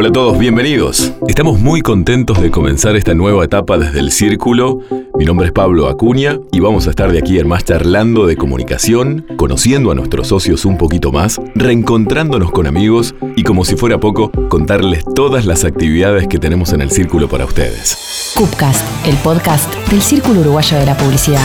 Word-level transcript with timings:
Hola 0.00 0.08
a 0.08 0.12
todos, 0.12 0.38
bienvenidos. 0.38 1.12
Estamos 1.28 1.60
muy 1.60 1.82
contentos 1.82 2.40
de 2.40 2.50
comenzar 2.50 2.96
esta 2.96 3.12
nueva 3.12 3.44
etapa 3.44 3.76
desde 3.76 3.98
el 3.98 4.10
Círculo. 4.10 4.78
Mi 5.18 5.26
nombre 5.26 5.48
es 5.48 5.52
Pablo 5.52 5.88
Acuña 5.88 6.38
y 6.52 6.60
vamos 6.60 6.86
a 6.86 6.90
estar 6.90 7.12
de 7.12 7.18
aquí 7.18 7.38
en 7.38 7.46
más 7.46 7.66
charlando 7.66 8.24
de 8.24 8.34
comunicación, 8.34 9.26
conociendo 9.36 9.90
a 9.90 9.94
nuestros 9.94 10.28
socios 10.28 10.64
un 10.64 10.78
poquito 10.78 11.12
más, 11.12 11.38
reencontrándonos 11.54 12.50
con 12.50 12.66
amigos 12.66 13.14
y 13.36 13.42
como 13.42 13.66
si 13.66 13.76
fuera 13.76 14.00
poco, 14.00 14.32
contarles 14.48 15.04
todas 15.14 15.44
las 15.44 15.66
actividades 15.66 16.28
que 16.28 16.38
tenemos 16.38 16.72
en 16.72 16.80
el 16.80 16.90
Círculo 16.90 17.28
para 17.28 17.44
ustedes. 17.44 18.32
Cupcast, 18.36 18.82
el 19.06 19.16
podcast 19.16 19.70
del 19.90 20.00
Círculo 20.00 20.40
Uruguayo 20.40 20.78
de 20.78 20.86
la 20.86 20.96
Publicidad. 20.96 21.44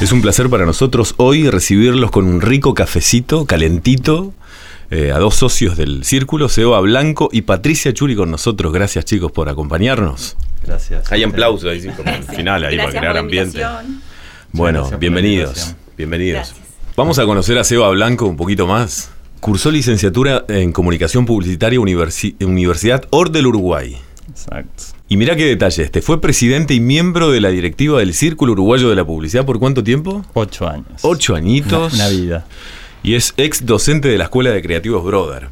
Es 0.00 0.10
un 0.10 0.22
placer 0.22 0.48
para 0.48 0.64
nosotros 0.64 1.12
hoy 1.18 1.50
recibirlos 1.50 2.10
con 2.10 2.24
un 2.24 2.40
rico 2.40 2.72
cafecito 2.72 3.44
calentito 3.44 4.32
eh, 4.90 5.12
a 5.12 5.18
dos 5.18 5.36
socios 5.36 5.76
del 5.76 6.04
Círculo, 6.04 6.48
Seba 6.48 6.80
Blanco 6.80 7.28
y 7.32 7.42
Patricia 7.42 7.92
Churi 7.94 8.16
con 8.16 8.30
nosotros. 8.30 8.72
Gracias 8.72 9.04
chicos 9.04 9.30
por 9.32 9.48
acompañarnos. 9.48 10.36
Gracias. 10.64 11.10
Hay 11.12 11.22
aplausos 11.22 11.70
ahí 11.70 11.86
como 11.88 12.10
al 12.10 12.22
final, 12.24 12.64
ahí 12.64 12.76
para 12.76 12.90
crear 12.90 13.16
ambiente. 13.16 13.62
Bueno, 14.52 14.80
Gracias 14.80 15.00
bienvenidos, 15.00 15.74
bienvenidos. 15.96 16.54
Vamos 16.96 17.18
a 17.18 17.24
conocer 17.24 17.56
a 17.58 17.64
Seba 17.64 17.88
Blanco 17.90 18.26
un 18.26 18.36
poquito 18.36 18.66
más. 18.66 19.10
Cursó 19.40 19.70
licenciatura 19.70 20.44
en 20.48 20.72
Comunicación 20.72 21.24
Publicitaria 21.24 21.78
Universi- 21.80 22.34
Universidad 22.44 23.04
OR 23.10 23.30
del 23.30 23.46
Uruguay. 23.46 23.96
Exacto. 24.28 24.84
Y 25.08 25.16
mira 25.16 25.34
qué 25.34 25.46
detalle 25.46 25.82
este. 25.82 26.02
Fue 26.02 26.20
presidente 26.20 26.74
y 26.74 26.80
miembro 26.80 27.30
de 27.30 27.40
la 27.40 27.48
directiva 27.48 28.00
del 28.00 28.12
Círculo 28.12 28.52
Uruguayo 28.52 28.90
de 28.90 28.96
la 28.96 29.04
Publicidad 29.04 29.46
por 29.46 29.58
cuánto 29.58 29.82
tiempo? 29.82 30.24
Ocho 30.34 30.68
años. 30.68 30.86
Ocho 31.02 31.34
añitos. 31.34 31.94
Una, 31.94 32.06
una 32.06 32.14
vida. 32.14 32.46
Y 33.02 33.14
es 33.14 33.34
ex 33.36 33.66
docente 33.66 34.08
de 34.08 34.18
la 34.18 34.24
Escuela 34.24 34.50
de 34.50 34.62
Creativos 34.62 35.04
Brother. 35.04 35.48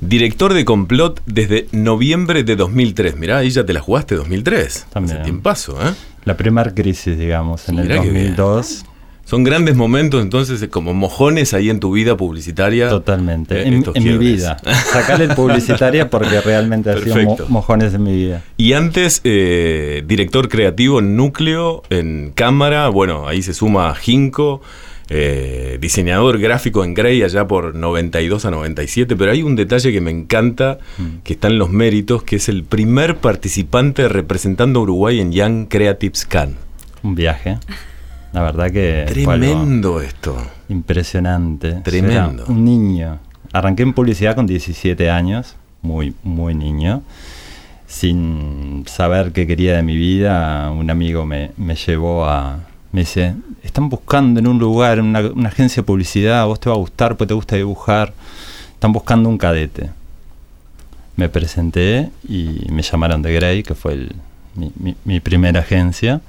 Director 0.00 0.54
de 0.54 0.64
Complot 0.64 1.20
desde 1.26 1.66
noviembre 1.72 2.42
de 2.42 2.56
2003. 2.56 3.16
Mirá, 3.16 3.38
ahí 3.38 3.50
ya 3.50 3.66
te 3.66 3.72
la 3.74 3.80
jugaste 3.80 4.14
2003. 4.14 4.86
También. 4.92 5.16
Hace 5.18 5.24
tiempazo, 5.24 5.72
¿eh? 5.86 5.92
La 6.24 6.36
primera 6.36 6.74
crisis, 6.74 7.18
digamos, 7.18 7.68
en 7.68 7.78
el 7.80 7.88
Mirá 7.88 8.00
qué 8.02 8.08
bien. 8.10 8.34
2002. 8.36 8.84
Son 9.26 9.44
grandes 9.44 9.76
momentos 9.76 10.22
entonces 10.22 10.66
como 10.70 10.92
mojones 10.92 11.54
ahí 11.54 11.70
en 11.70 11.78
tu 11.78 11.92
vida 11.92 12.16
publicitaria. 12.16 12.88
Totalmente. 12.88 13.62
Eh, 13.62 13.82
en 13.94 14.04
mi 14.04 14.18
vida. 14.18 14.56
Sacarle 14.92 15.26
el 15.26 15.34
publicitaria 15.34 16.10
porque 16.10 16.40
realmente 16.40 16.90
ha 16.90 16.98
sido 16.98 17.14
mo- 17.22 17.38
mojones 17.48 17.94
en 17.94 18.02
mi 18.02 18.12
vida. 18.16 18.42
Y 18.56 18.72
antes, 18.72 19.20
eh, 19.22 20.02
director 20.06 20.48
creativo 20.48 20.98
en 20.98 21.14
Núcleo, 21.14 21.82
en 21.90 22.32
Cámara, 22.34 22.88
bueno, 22.88 23.28
ahí 23.28 23.42
se 23.42 23.52
suma 23.54 23.94
Ginkgo, 23.94 24.62
eh, 25.12 25.76
diseñador 25.80 26.38
gráfico 26.38 26.84
en 26.84 26.94
Grey 26.94 27.22
allá 27.24 27.46
por 27.48 27.74
92 27.74 28.44
a 28.44 28.50
97, 28.52 29.16
pero 29.16 29.32
hay 29.32 29.42
un 29.42 29.56
detalle 29.56 29.92
que 29.92 30.00
me 30.00 30.10
encanta, 30.12 30.78
Mm. 30.98 31.22
que 31.24 31.32
está 31.32 31.48
en 31.48 31.58
los 31.58 31.68
méritos, 31.70 32.22
que 32.22 32.36
es 32.36 32.48
el 32.48 32.62
primer 32.64 33.16
participante 33.16 34.08
representando 34.08 34.78
a 34.80 34.82
Uruguay 34.84 35.20
en 35.20 35.32
Young 35.32 35.66
Creatives 35.68 36.24
Can. 36.26 36.54
Un 37.02 37.14
viaje. 37.16 37.58
La 38.32 38.42
verdad 38.42 38.70
que 38.70 39.06
Tremendo 39.08 40.00
esto. 40.00 40.36
impresionante. 40.68 41.72
Tremendo. 41.82 42.44
Un 42.46 42.64
niño. 42.64 43.18
Arranqué 43.52 43.82
en 43.82 43.92
publicidad 43.94 44.36
con 44.36 44.46
17 44.46 45.10
años, 45.10 45.56
muy, 45.82 46.14
muy 46.22 46.54
niño. 46.54 47.02
Sin 47.88 48.84
saber 48.86 49.32
qué 49.32 49.48
quería 49.48 49.74
de 49.74 49.82
mi 49.82 49.96
vida, 49.96 50.70
un 50.70 50.90
amigo 50.90 51.26
me, 51.26 51.50
me 51.56 51.74
llevó 51.74 52.24
a... 52.26 52.60
Me 52.92 53.00
dice, 53.02 53.34
están 53.62 53.88
buscando 53.88 54.40
en 54.40 54.46
un 54.48 54.58
lugar, 54.58 54.98
en 54.98 55.04
una, 55.06 55.20
una 55.20 55.48
agencia 55.48 55.82
de 55.82 55.86
publicidad, 55.86 56.40
a 56.40 56.44
vos 56.46 56.58
te 56.58 56.68
va 56.68 56.74
a 56.74 56.78
gustar, 56.78 57.16
pues 57.16 57.28
te 57.28 57.34
gusta 57.34 57.56
dibujar. 57.56 58.12
Están 58.74 58.92
buscando 58.92 59.28
un 59.28 59.38
cadete. 59.38 59.90
Me 61.16 61.28
presenté 61.28 62.10
y 62.28 62.66
me 62.70 62.82
llamaron 62.82 63.22
de 63.22 63.32
Grey, 63.34 63.62
que 63.62 63.74
fue 63.74 63.92
el- 63.92 64.12
mi, 64.56 64.72
mi- 64.78 64.96
mi 65.04 65.20
primera 65.20 65.60
agencia. 65.60 66.20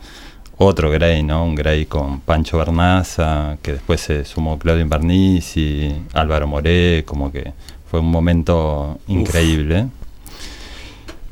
Otro 0.58 0.91
Grey, 0.91 1.24
¿no? 1.24 1.44
Un 1.46 1.56
Grey 1.56 1.85
con 1.88 2.19
Pancho 2.19 2.58
Bernaza, 2.59 3.58
que 3.64 3.74
después 3.74 4.00
se 4.02 4.25
sumó 4.25 4.59
Claudio 4.59 4.84
Inverniz 4.84 5.58
y 5.58 5.91
Álvaro 6.14 6.46
Moré, 6.47 7.03
como 7.08 7.31
que 7.31 7.53
fue 7.90 8.02
un 8.02 8.12
momento 8.12 9.00
increíble. 9.08 9.88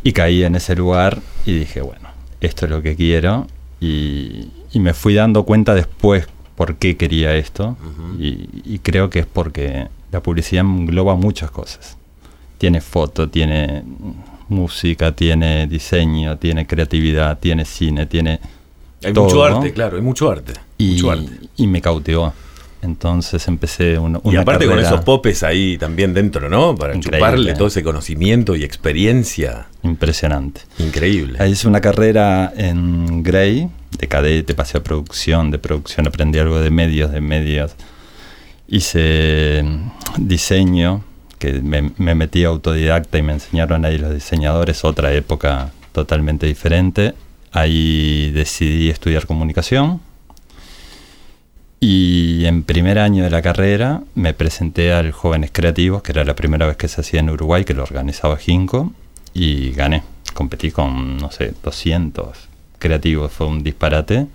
Y 0.04 0.14
caí 0.14 0.44
en 0.44 0.56
ese 0.56 0.76
lugar 0.76 1.20
y 1.46 1.54
dije, 1.60 1.82
bueno, 1.82 2.08
esto 2.42 2.66
es 2.66 2.72
lo 2.72 2.82
que 2.82 2.96
quiero. 2.96 3.46
Y, 3.82 4.48
y 4.72 4.80
me 4.80 4.94
fui 4.94 5.14
dando 5.14 5.44
cuenta 5.44 5.74
después 5.74 6.28
por 6.56 6.76
qué 6.76 6.98
quería 6.98 7.36
esto. 7.36 7.78
Y, 8.20 8.50
y 8.66 8.80
creo 8.80 9.10
que 9.10 9.20
es 9.20 9.26
porque 9.26 9.88
la 10.12 10.22
publicidad 10.22 10.66
engloba 10.66 11.16
muchas 11.16 11.52
cosas. 11.52 11.98
Tiene 12.58 12.82
foto, 12.82 13.30
tiene 13.30 13.84
música, 14.50 15.14
tiene 15.14 15.68
diseño, 15.68 16.38
tiene 16.38 16.68
creatividad, 16.68 17.40
tiene 17.40 17.66
cine, 17.66 18.06
tiene... 18.06 18.40
Hay 19.04 19.14
todo, 19.14 19.26
mucho 19.26 19.50
¿no? 19.50 19.58
arte, 19.58 19.72
claro, 19.72 19.96
hay 19.96 20.04
mucho 20.04 20.30
arte. 20.30 20.54
Y, 20.78 20.94
mucho 20.94 21.12
arte. 21.12 21.32
y 21.56 21.68
me 21.68 21.82
cautivó. 21.82 22.34
Entonces 22.82 23.46
empecé 23.48 24.00
una, 24.00 24.20
Y 24.24 24.30
una 24.30 24.42
aparte 24.42 24.66
con 24.66 24.80
esos 24.80 25.02
popes 25.02 25.44
ahí 25.44 25.78
también 25.78 26.14
dentro, 26.14 26.50
¿no? 26.50 26.76
Para 26.76 26.96
Increíble. 26.96 27.18
chuparle 27.18 27.54
todo 27.54 27.68
ese 27.68 27.84
conocimiento 27.84 28.56
y 28.56 28.64
experiencia. 28.64 29.68
impresionante. 29.84 30.62
Increíble. 30.80 31.38
Ahí 31.42 31.52
hice 31.52 31.68
una 31.68 31.82
carrera 31.82 32.54
en 32.56 33.22
Grey, 33.22 33.70
de 34.00 34.08
cadete, 34.08 34.54
pasé 34.56 34.78
a 34.78 34.84
producción, 34.84 35.52
de 35.52 35.60
producción 35.60 36.08
aprendí 36.08 36.40
algo 36.40 36.60
de 36.60 36.72
medios, 36.72 37.12
de 37.12 37.22
medios. 37.22 37.76
Hice 38.68 39.62
mm, 39.64 40.28
diseño, 40.28 41.04
que 41.38 41.54
me, 41.62 41.92
me 41.98 42.16
metí 42.16 42.44
autodidacta 42.44 43.18
y 43.18 43.22
me 43.22 43.34
enseñaron 43.34 43.86
ahí 43.86 43.98
los 43.98 44.14
diseñadores, 44.14 44.84
otra 44.84 45.14
época 45.14 45.72
totalmente 45.92 46.48
diferente. 46.48 47.14
Ahí 47.52 48.32
decidí 48.32 48.90
estudiar 48.90 49.26
comunicación. 49.26 50.02
Y 51.82 52.46
en 52.46 52.64
primer 52.64 53.00
año 53.00 53.24
de 53.24 53.30
la 53.30 53.42
carrera 53.42 54.02
me 54.14 54.34
presenté 54.34 54.92
al 54.92 55.12
Jóvenes 55.12 55.52
Creativos, 55.54 56.04
que 56.04 56.12
era 56.12 56.26
la 56.26 56.36
primera 56.36 56.66
vez 56.66 56.76
que 56.76 56.90
se 56.90 57.02
hacía 57.02 57.22
en 57.22 57.30
Uruguay, 57.30 57.64
que 57.64 57.74
lo 57.74 57.84
organizaba 57.84 58.38
Ginkgo, 58.38 58.92
y 59.34 59.72
gané. 59.72 60.04
Competí 60.34 60.72
con, 60.72 61.18
no 61.18 61.32
sé, 61.32 61.54
200 61.64 62.49
creativos, 62.80 63.32
fue 63.32 63.48
un 63.48 63.62
disparate. 63.64 64.26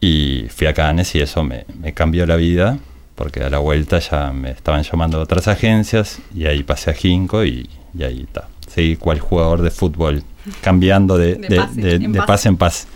Y 0.00 0.46
fui 0.50 0.66
a 0.68 0.74
Cannes 0.74 1.14
y 1.14 1.20
eso 1.20 1.42
me, 1.42 1.64
me 1.80 1.92
cambió 1.92 2.24
la 2.26 2.36
vida, 2.36 2.78
porque 3.16 3.42
a 3.42 3.50
la 3.50 3.58
vuelta 3.58 3.98
ya 3.98 4.30
me 4.32 4.50
estaban 4.50 4.82
llamando 4.84 5.20
otras 5.20 5.48
agencias, 5.48 6.18
y 6.34 6.46
ahí 6.46 6.62
pasé 6.62 6.90
a 6.90 6.94
Ginkgo 6.94 7.44
y, 7.44 7.68
y 7.98 8.02
ahí 8.04 8.20
está. 8.22 8.48
Seguí 8.72 8.94
cual 8.96 9.18
jugador 9.18 9.62
de 9.62 9.70
fútbol, 9.72 10.22
cambiando 10.60 11.18
de, 11.18 11.34
De 11.36 11.48
de- 11.48 11.56
pase 11.56 11.80
de- 11.80 11.94
en 11.96 12.12
pase 12.12 12.48
en 12.48 12.56
pase. 12.56 12.86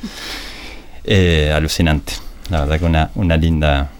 Eh, 1.04 1.50
alucinante. 1.52 2.12
La 2.50 2.60
verdad 2.60 2.78
que 2.78 2.84
una, 2.84 3.10
una 3.16 3.36
linda 3.36 3.90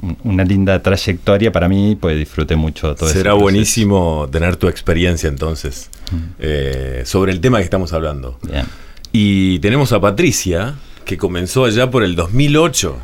un- 0.00 0.16
una 0.24 0.44
linda 0.44 0.82
trayectoria 0.82 1.52
para 1.52 1.68
mí, 1.68 1.96
pues 2.00 2.16
disfruté 2.16 2.56
mucho 2.56 2.94
todo 2.94 3.08
Será 3.10 3.34
buenísimo 3.34 4.28
tener 4.32 4.56
tu 4.56 4.66
experiencia 4.68 5.28
entonces 5.28 5.90
eh, 6.38 7.02
sobre 7.04 7.32
el 7.32 7.40
tema 7.40 7.58
que 7.58 7.64
estamos 7.64 7.92
hablando. 7.92 8.38
Bien. 8.42 8.64
Y 9.12 9.58
tenemos 9.58 9.92
a 9.92 10.00
Patricia, 10.00 10.74
que 11.04 11.16
comenzó 11.18 11.64
allá 11.64 11.90
por 11.90 12.02
el 12.02 12.16
2008. 12.16 12.96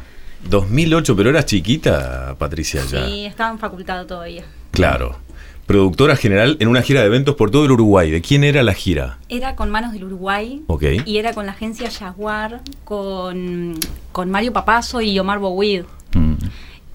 2008, 0.48 1.16
pero 1.16 1.30
eras 1.30 1.46
chiquita, 1.46 2.36
Patricia, 2.38 2.82
ya. 2.90 3.06
Sí, 3.06 3.26
estaba 3.26 3.50
en 3.50 3.58
facultad 3.58 4.06
todavía. 4.06 4.44
Claro. 4.70 5.18
Productora 5.66 6.16
general 6.16 6.56
en 6.60 6.68
una 6.68 6.80
gira 6.80 7.00
de 7.00 7.06
eventos 7.08 7.34
por 7.34 7.50
todo 7.50 7.66
el 7.66 7.72
Uruguay. 7.72 8.10
¿De 8.10 8.22
quién 8.22 8.42
era 8.42 8.62
la 8.62 8.72
gira? 8.72 9.18
Era 9.28 9.54
con 9.54 9.68
Manos 9.70 9.92
del 9.92 10.04
Uruguay 10.04 10.62
Ok. 10.66 10.82
y 11.04 11.18
era 11.18 11.34
con 11.34 11.44
la 11.44 11.52
agencia 11.52 11.90
Jaguar, 11.90 12.62
con, 12.84 13.74
con 14.12 14.30
Mario 14.30 14.54
Papazo 14.54 15.02
y 15.02 15.18
Omar 15.18 15.40
Bowid. 15.40 15.82
Mm. 16.14 16.34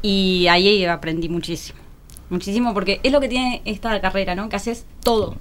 Y 0.02 0.48
ahí 0.48 0.86
aprendí 0.86 1.30
muchísimo. 1.30 1.78
Muchísimo 2.32 2.74
porque 2.74 3.00
es 3.04 3.12
lo 3.12 3.20
que 3.22 3.30
tiene 3.30 3.62
esta 3.66 4.02
carrera, 4.02 4.34
¿no? 4.34 4.50
Que 4.50 4.56
haces 4.56 4.86
todo. 5.04 5.36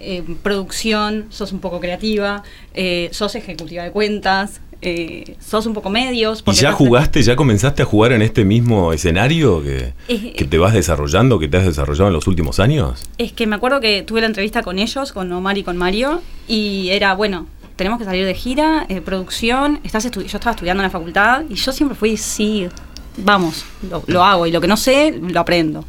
Eh, 0.00 0.22
producción, 0.42 1.26
sos 1.30 1.52
un 1.52 1.60
poco 1.60 1.80
creativa, 1.80 2.42
eh, 2.74 3.08
sos 3.12 3.34
ejecutiva 3.34 3.82
de 3.82 3.90
cuentas, 3.90 4.60
eh, 4.80 5.36
sos 5.40 5.66
un 5.66 5.74
poco 5.74 5.90
medios. 5.90 6.44
¿Y 6.46 6.52
ya 6.52 6.72
jugaste, 6.72 7.22
ya 7.22 7.34
comenzaste 7.34 7.82
a 7.82 7.84
jugar 7.84 8.12
en 8.12 8.22
este 8.22 8.44
mismo 8.44 8.92
escenario 8.92 9.62
que, 9.62 9.92
que 10.06 10.44
te 10.44 10.58
vas 10.58 10.72
desarrollando, 10.72 11.38
que 11.38 11.48
te 11.48 11.56
has 11.56 11.64
desarrollado 11.64 12.08
en 12.08 12.14
los 12.14 12.28
últimos 12.28 12.60
años? 12.60 13.04
Es 13.18 13.32
que 13.32 13.46
me 13.46 13.56
acuerdo 13.56 13.80
que 13.80 14.02
tuve 14.02 14.20
la 14.20 14.28
entrevista 14.28 14.62
con 14.62 14.78
ellos, 14.78 15.12
con 15.12 15.32
Omar 15.32 15.58
y 15.58 15.64
con 15.64 15.76
Mario, 15.76 16.22
y 16.46 16.90
era, 16.90 17.14
bueno, 17.14 17.46
tenemos 17.74 17.98
que 17.98 18.04
salir 18.04 18.24
de 18.24 18.34
gira, 18.34 18.86
eh, 18.88 19.00
producción, 19.00 19.80
estás 19.82 20.08
yo 20.10 20.20
estaba 20.20 20.52
estudiando 20.52 20.82
en 20.82 20.86
la 20.86 20.90
facultad, 20.90 21.42
y 21.48 21.54
yo 21.54 21.72
siempre 21.72 21.96
fui, 21.96 22.16
sí, 22.16 22.68
vamos, 23.16 23.64
lo, 23.90 24.04
lo 24.06 24.22
hago, 24.22 24.46
y 24.46 24.52
lo 24.52 24.60
que 24.60 24.68
no 24.68 24.76
sé, 24.76 25.18
lo 25.20 25.40
aprendo. 25.40 25.84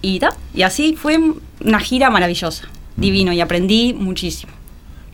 Y, 0.00 0.20
ta, 0.20 0.30
y 0.54 0.62
así 0.62 0.96
fue 0.96 1.18
una 1.60 1.80
gira 1.80 2.08
maravillosa, 2.08 2.68
divino, 2.96 3.32
y 3.32 3.40
aprendí 3.40 3.92
muchísimo. 3.94 4.52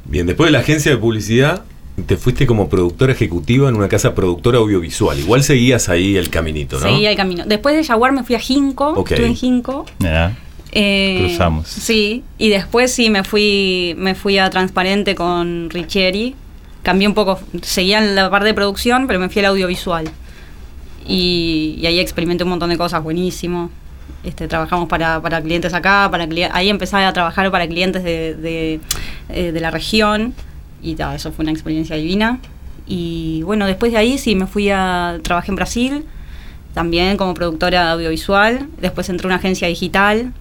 Bien, 0.04 0.26
después 0.26 0.48
de 0.48 0.52
la 0.52 0.58
agencia 0.60 0.90
de 0.90 0.96
publicidad, 0.98 1.62
te 2.06 2.16
fuiste 2.16 2.46
como 2.46 2.68
productora 2.68 3.12
ejecutiva 3.12 3.68
en 3.68 3.76
una 3.76 3.88
casa 3.88 4.14
productora 4.14 4.58
audiovisual. 4.58 5.18
Igual 5.18 5.42
seguías 5.42 5.88
ahí 5.88 6.16
el 6.16 6.30
caminito, 6.30 6.76
¿no? 6.80 6.82
Seguí 6.86 7.06
el 7.06 7.16
camino. 7.16 7.44
Después 7.46 7.76
de 7.76 7.84
Jaguar 7.84 8.12
me 8.12 8.24
fui 8.24 8.34
a 8.34 8.38
Ginkgo, 8.40 8.94
Ok. 8.94 9.10
estuve 9.12 9.26
en 9.28 9.36
Ginkgo, 9.36 9.84
Mirá, 10.00 10.36
Eh, 10.72 11.18
Cruzamos. 11.26 11.68
Sí, 11.68 12.24
y 12.38 12.48
después 12.48 12.92
sí 12.92 13.10
me 13.10 13.24
fui, 13.24 13.94
me 13.98 14.14
fui 14.14 14.38
a 14.38 14.48
Transparente 14.48 15.14
con 15.14 15.68
Richieri. 15.70 16.34
Cambié 16.82 17.06
un 17.06 17.14
poco, 17.14 17.38
seguía 17.60 17.98
en 17.98 18.14
la 18.14 18.30
parte 18.30 18.46
de 18.46 18.54
producción, 18.54 19.06
pero 19.06 19.20
me 19.20 19.28
fui 19.28 19.40
al 19.40 19.46
audiovisual. 19.46 20.10
Y, 21.06 21.76
y 21.78 21.86
ahí 21.86 21.98
experimenté 22.00 22.44
un 22.44 22.50
montón 22.50 22.70
de 22.70 22.78
cosas, 22.78 23.02
buenísimo. 23.02 23.70
Este, 24.24 24.46
trabajamos 24.46 24.88
para, 24.88 25.20
para 25.20 25.42
clientes 25.42 25.74
acá, 25.74 26.08
para 26.10 26.28
ahí 26.52 26.68
empecé 26.68 26.96
a 26.96 27.12
trabajar 27.12 27.50
para 27.50 27.66
clientes 27.66 28.04
de, 28.04 28.34
de, 28.34 28.80
eh, 29.28 29.50
de 29.50 29.60
la 29.60 29.70
región 29.72 30.32
y 30.80 30.94
ta, 30.94 31.14
eso 31.14 31.32
fue 31.32 31.42
una 31.42 31.52
experiencia 31.52 31.96
divina. 31.96 32.38
Y 32.86 33.42
bueno, 33.42 33.66
después 33.66 33.92
de 33.92 33.98
ahí 33.98 34.18
sí 34.18 34.34
me 34.36 34.46
fui 34.46 34.70
a, 34.70 35.18
trabajé 35.22 35.50
en 35.50 35.56
Brasil, 35.56 36.04
también 36.74 37.16
como 37.16 37.34
productora 37.34 37.90
audiovisual, 37.92 38.68
después 38.80 39.08
entré 39.08 39.26
a 39.26 39.28
una 39.28 39.36
agencia 39.36 39.66
digital, 39.68 40.32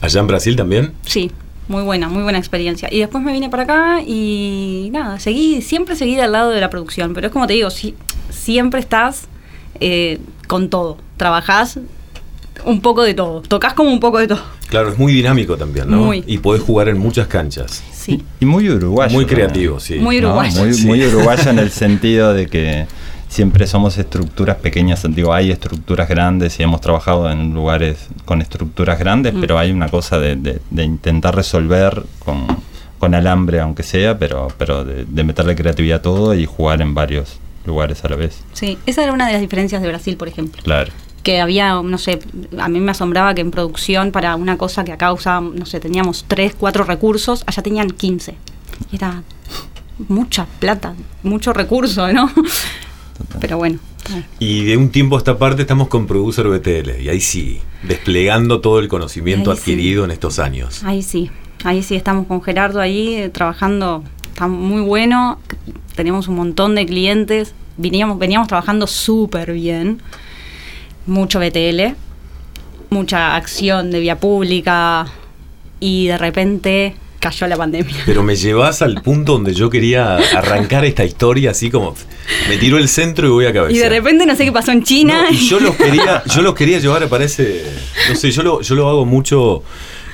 ¿Allá 0.00 0.20
en 0.20 0.26
Brasil 0.26 0.56
también? 0.56 0.92
Sí, 1.04 1.30
muy 1.66 1.82
buena, 1.82 2.08
muy 2.08 2.22
buena 2.22 2.38
experiencia. 2.38 2.88
Y 2.90 3.00
después 3.00 3.22
me 3.22 3.32
vine 3.32 3.50
para 3.50 3.64
acá 3.64 4.02
y 4.06 4.90
nada, 4.92 5.18
seguí, 5.18 5.60
siempre 5.60 5.96
seguí 5.96 6.18
al 6.20 6.32
lado 6.32 6.50
de 6.50 6.60
la 6.60 6.70
producción, 6.70 7.14
pero 7.14 7.26
es 7.26 7.32
como 7.32 7.46
te 7.46 7.54
digo, 7.54 7.70
si, 7.70 7.94
siempre 8.30 8.80
estás 8.80 9.26
eh, 9.80 10.20
con 10.46 10.70
todo, 10.70 10.98
trabajás 11.16 11.80
un 12.64 12.80
poco 12.80 13.02
de 13.02 13.14
todo, 13.14 13.40
tocas 13.42 13.74
como 13.74 13.90
un 13.90 14.00
poco 14.00 14.18
de 14.18 14.28
todo. 14.28 14.40
Claro, 14.68 14.90
es 14.90 14.98
muy 14.98 15.12
dinámico 15.12 15.56
también, 15.56 15.90
¿no? 15.90 15.98
Muy. 15.98 16.24
Y 16.26 16.38
podés 16.38 16.62
jugar 16.62 16.88
en 16.88 16.98
muchas 16.98 17.26
canchas. 17.26 17.82
Sí. 17.92 18.22
Y 18.40 18.44
muy 18.44 18.68
uruguayo. 18.68 19.12
Muy 19.14 19.24
¿no? 19.24 19.28
creativo, 19.30 19.80
sí. 19.80 19.96
Muy 19.98 20.20
¿no? 20.20 20.28
uruguayo. 20.28 20.60
Muy, 20.64 20.74
Sí. 20.74 20.86
muy 20.86 21.06
uruguayo 21.06 21.50
en 21.50 21.58
el 21.58 21.70
sentido 21.72 22.34
de 22.34 22.46
que 22.48 22.86
siempre 23.28 23.66
somos 23.66 23.96
estructuras 23.98 24.56
pequeñas. 24.56 25.04
Digo, 25.10 25.32
hay 25.34 25.50
estructuras 25.50 26.08
grandes 26.08 26.58
y 26.60 26.62
hemos 26.62 26.80
trabajado 26.80 27.30
en 27.30 27.54
lugares 27.54 28.08
con 28.24 28.40
estructuras 28.42 28.98
grandes, 28.98 29.34
Mm. 29.34 29.40
pero 29.40 29.58
hay 29.58 29.70
una 29.70 29.88
cosa 29.88 30.18
de, 30.18 30.36
de- 30.36 30.60
de 30.70 30.84
intentar 30.84 31.34
resolver 31.36 32.02
con, 32.20 32.46
con 32.98 33.14
alambre, 33.14 33.60
aunque 33.60 33.82
sea, 33.82 34.18
pero, 34.18 34.48
pero 34.58 34.84
de, 34.84 35.04
de 35.06 35.24
meterle 35.24 35.54
creatividad 35.56 35.98
a 35.98 36.02
todo 36.02 36.34
y 36.34 36.44
jugar 36.46 36.80
en 36.82 36.94
varios 36.94 37.38
lugares 37.66 38.02
a 38.04 38.08
la 38.08 38.16
vez. 38.16 38.40
Sí, 38.54 38.78
esa 38.86 39.02
era 39.02 39.12
una 39.12 39.26
de 39.26 39.32
las 39.34 39.42
diferencias 39.42 39.82
de 39.82 39.88
Brasil, 39.88 40.16
por 40.16 40.28
ejemplo. 40.28 40.62
Claro. 40.62 40.90
Que 41.22 41.40
había, 41.40 41.74
no 41.82 41.98
sé, 41.98 42.20
a 42.58 42.68
mí 42.68 42.80
me 42.80 42.92
asombraba 42.92 43.34
que 43.34 43.40
en 43.40 43.50
producción 43.50 44.12
para 44.12 44.36
una 44.36 44.56
cosa 44.56 44.84
que 44.84 44.92
acá 44.92 45.12
usábamos, 45.12 45.54
no 45.54 45.66
sé, 45.66 45.80
teníamos 45.80 46.24
3, 46.28 46.54
4 46.58 46.84
recursos, 46.84 47.44
allá 47.46 47.62
tenían 47.62 47.90
15. 47.90 48.34
Y 48.92 48.96
era 48.96 49.22
mucha 50.08 50.46
plata, 50.60 50.94
mucho 51.22 51.52
recurso, 51.52 52.12
¿no? 52.12 52.30
Pero 53.40 53.58
bueno. 53.58 53.78
Y 54.38 54.64
de 54.64 54.76
un 54.76 54.90
tiempo 54.90 55.16
a 55.16 55.18
esta 55.18 55.38
parte 55.38 55.62
estamos 55.62 55.88
con 55.88 56.06
Producer 56.06 56.48
BTL. 56.48 57.02
Y 57.02 57.08
ahí 57.08 57.20
sí, 57.20 57.60
desplegando 57.82 58.60
todo 58.60 58.78
el 58.78 58.88
conocimiento 58.88 59.50
Ahí 59.50 59.56
sí. 59.56 59.60
adquirido 59.62 60.04
en 60.04 60.10
estos 60.10 60.38
años. 60.38 60.82
Ahí 60.84 61.02
sí, 61.02 61.30
ahí 61.64 61.82
sí 61.82 61.94
estamos 61.96 62.26
con 62.26 62.42
Gerardo 62.42 62.80
ahí 62.80 63.14
eh, 63.14 63.28
trabajando, 63.28 64.02
está 64.30 64.46
muy 64.46 64.80
bueno, 64.80 65.38
tenemos 65.94 66.28
un 66.28 66.36
montón 66.36 66.74
de 66.74 66.86
clientes, 66.86 67.54
veníamos, 67.76 68.18
veníamos 68.18 68.48
trabajando 68.48 68.86
súper 68.86 69.52
bien, 69.52 70.00
mucho 71.08 71.40
BTL, 71.40 71.94
mucha 72.90 73.34
acción 73.34 73.90
de 73.90 74.00
vía 74.00 74.20
pública 74.20 75.06
y 75.80 76.06
de 76.06 76.18
repente 76.18 76.94
cayó 77.20 77.46
la 77.46 77.56
pandemia. 77.56 77.96
Pero 78.06 78.22
me 78.22 78.36
llevas 78.36 78.82
al 78.82 79.02
punto 79.02 79.32
donde 79.32 79.52
yo 79.52 79.70
quería 79.70 80.16
arrancar 80.16 80.84
esta 80.84 81.04
historia 81.04 81.50
así 81.50 81.70
como 81.70 81.94
me 82.48 82.56
tiro 82.58 82.78
el 82.78 82.88
centro 82.88 83.26
y 83.26 83.30
voy 83.30 83.46
a 83.46 83.52
cabeza. 83.52 83.76
Y 83.76 83.78
de 83.78 83.88
repente 83.88 84.24
no 84.26 84.36
sé 84.36 84.44
qué 84.44 84.52
pasó 84.52 84.70
en 84.72 84.84
China. 84.84 85.24
No, 85.24 85.30
y 85.30 85.48
yo 85.48 85.58
los 85.60 85.74
quería, 85.74 86.22
yo 86.34 86.42
los 86.42 86.54
quería 86.54 86.78
llevar 86.78 87.08
para 87.08 87.24
ese, 87.24 87.64
no 88.08 88.14
sé, 88.14 88.30
yo 88.30 88.42
lo, 88.42 88.60
yo 88.60 88.74
lo 88.74 88.88
hago 88.88 89.04
mucho 89.04 89.62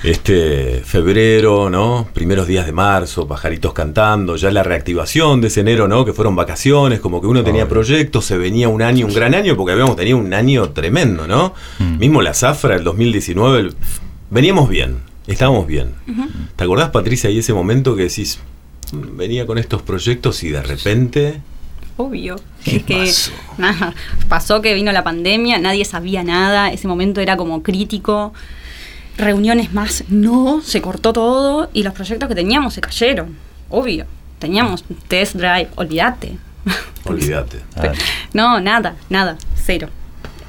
este 0.05 0.83
febrero, 0.85 1.71
¿no? 1.71 2.07
Primeros 2.13 2.47
días 2.47 2.67
de 2.67 2.73
marzo, 2.73 3.27
pajaritos 3.27 3.73
cantando, 3.73 4.37
ya 4.37 4.51
la 4.51 4.63
reactivación 4.63 5.41
de 5.41 5.49
ese 5.49 5.61
enero, 5.61 5.89
¿no? 5.89 6.05
Que 6.05 6.13
fueron 6.13 6.37
vacaciones, 6.37 7.01
como 7.01 7.21
que 7.21 7.27
uno 7.27 7.43
tenía 7.43 7.63
Obvio. 7.65 7.71
proyectos, 7.75 8.25
se 8.27 8.37
venía 8.37 8.69
un 8.69 8.83
año, 8.83 9.07
un 9.07 9.15
gran 9.15 9.35
año, 9.35 9.57
porque 9.57 9.73
habíamos 9.73 9.97
tenido 9.97 10.19
un 10.19 10.33
año 10.35 10.69
tremendo, 10.71 11.27
¿no? 11.27 11.55
Mm. 11.79 11.99
Mismo 11.99 12.21
la 12.23 12.35
zafra, 12.35 12.77
el 12.77 12.85
2019, 12.85 13.61
el- 13.61 13.75
veníamos 14.31 14.69
bien, 14.69 14.99
estábamos 15.27 15.67
bien. 15.67 15.95
¿Te 16.57 16.65
acordás, 16.65 16.91
Patricia, 16.91 17.31
ahí 17.31 17.39
ese 17.39 17.55
momento 17.55 17.97
que 17.97 18.03
decís, 18.03 18.41
"Mm, 18.93 19.17
venía 19.17 19.47
con 19.47 19.57
estos 19.59 19.81
proyectos 19.83 20.43
y 20.45 20.51
de 20.51 20.63
repente... 20.63 21.41
Obvio. 21.97 22.37
¿Qué 22.65 22.77
es 22.77 22.83
que 22.85 22.97
pasó? 22.99 23.31
nada, 23.57 23.95
pasó 24.29 24.61
que 24.61 24.75
vino 24.75 24.91
la 24.93 25.05
pandemia, 25.05 25.59
nadie 25.61 25.85
sabía 25.85 26.25
nada, 26.25 26.73
ese 26.73 26.89
momento 26.89 27.21
era 27.21 27.37
como 27.37 27.63
crítico. 27.63 28.33
Reuniones 29.17 29.73
más, 29.73 30.05
no, 30.09 30.61
se 30.63 30.81
cortó 30.83 31.13
todo 31.13 31.71
y 31.73 31.83
los 31.83 31.93
proyectos 31.95 32.29
que 32.29 32.35
teníamos 32.35 32.75
se 32.75 32.81
cayeron. 32.81 33.37
Obvio. 33.71 34.07
Teníamos 34.39 34.85
test 35.09 35.37
drive, 35.37 35.69
olvídate. 35.77 36.37
Olvídate. 37.05 37.61
No, 38.33 38.61
nada, 38.61 38.97
nada, 39.11 39.37
cero. 39.55 39.89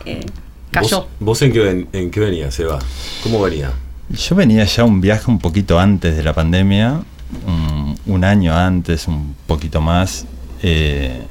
Eh, 0.06 0.26
cayó. 0.72 1.02
¿Vos, 1.02 1.08
vos 1.20 1.42
en, 1.44 1.52
qué 1.54 1.60
ven- 1.60 1.88
en 1.94 2.10
qué 2.12 2.20
venías, 2.20 2.54
Seba? 2.56 2.80
¿Cómo 3.24 3.42
venía? 3.42 3.72
Yo 4.10 4.36
venía 4.36 4.64
ya 4.66 4.84
un 4.84 5.02
viaje 5.02 5.30
un 5.30 5.38
poquito 5.40 5.80
antes 5.80 6.16
de 6.18 6.24
la 6.24 6.34
pandemia, 6.34 7.02
un, 7.46 8.00
un 8.06 8.24
año 8.24 8.56
antes, 8.56 9.08
un 9.08 9.36
poquito 9.48 9.82
más. 9.82 10.26
eh, 10.64 11.22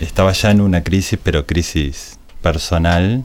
estaba 0.00 0.32
ya 0.32 0.50
en 0.52 0.60
una 0.62 0.82
crisis, 0.82 1.18
pero 1.22 1.44
crisis 1.46 2.18
personal, 2.40 3.22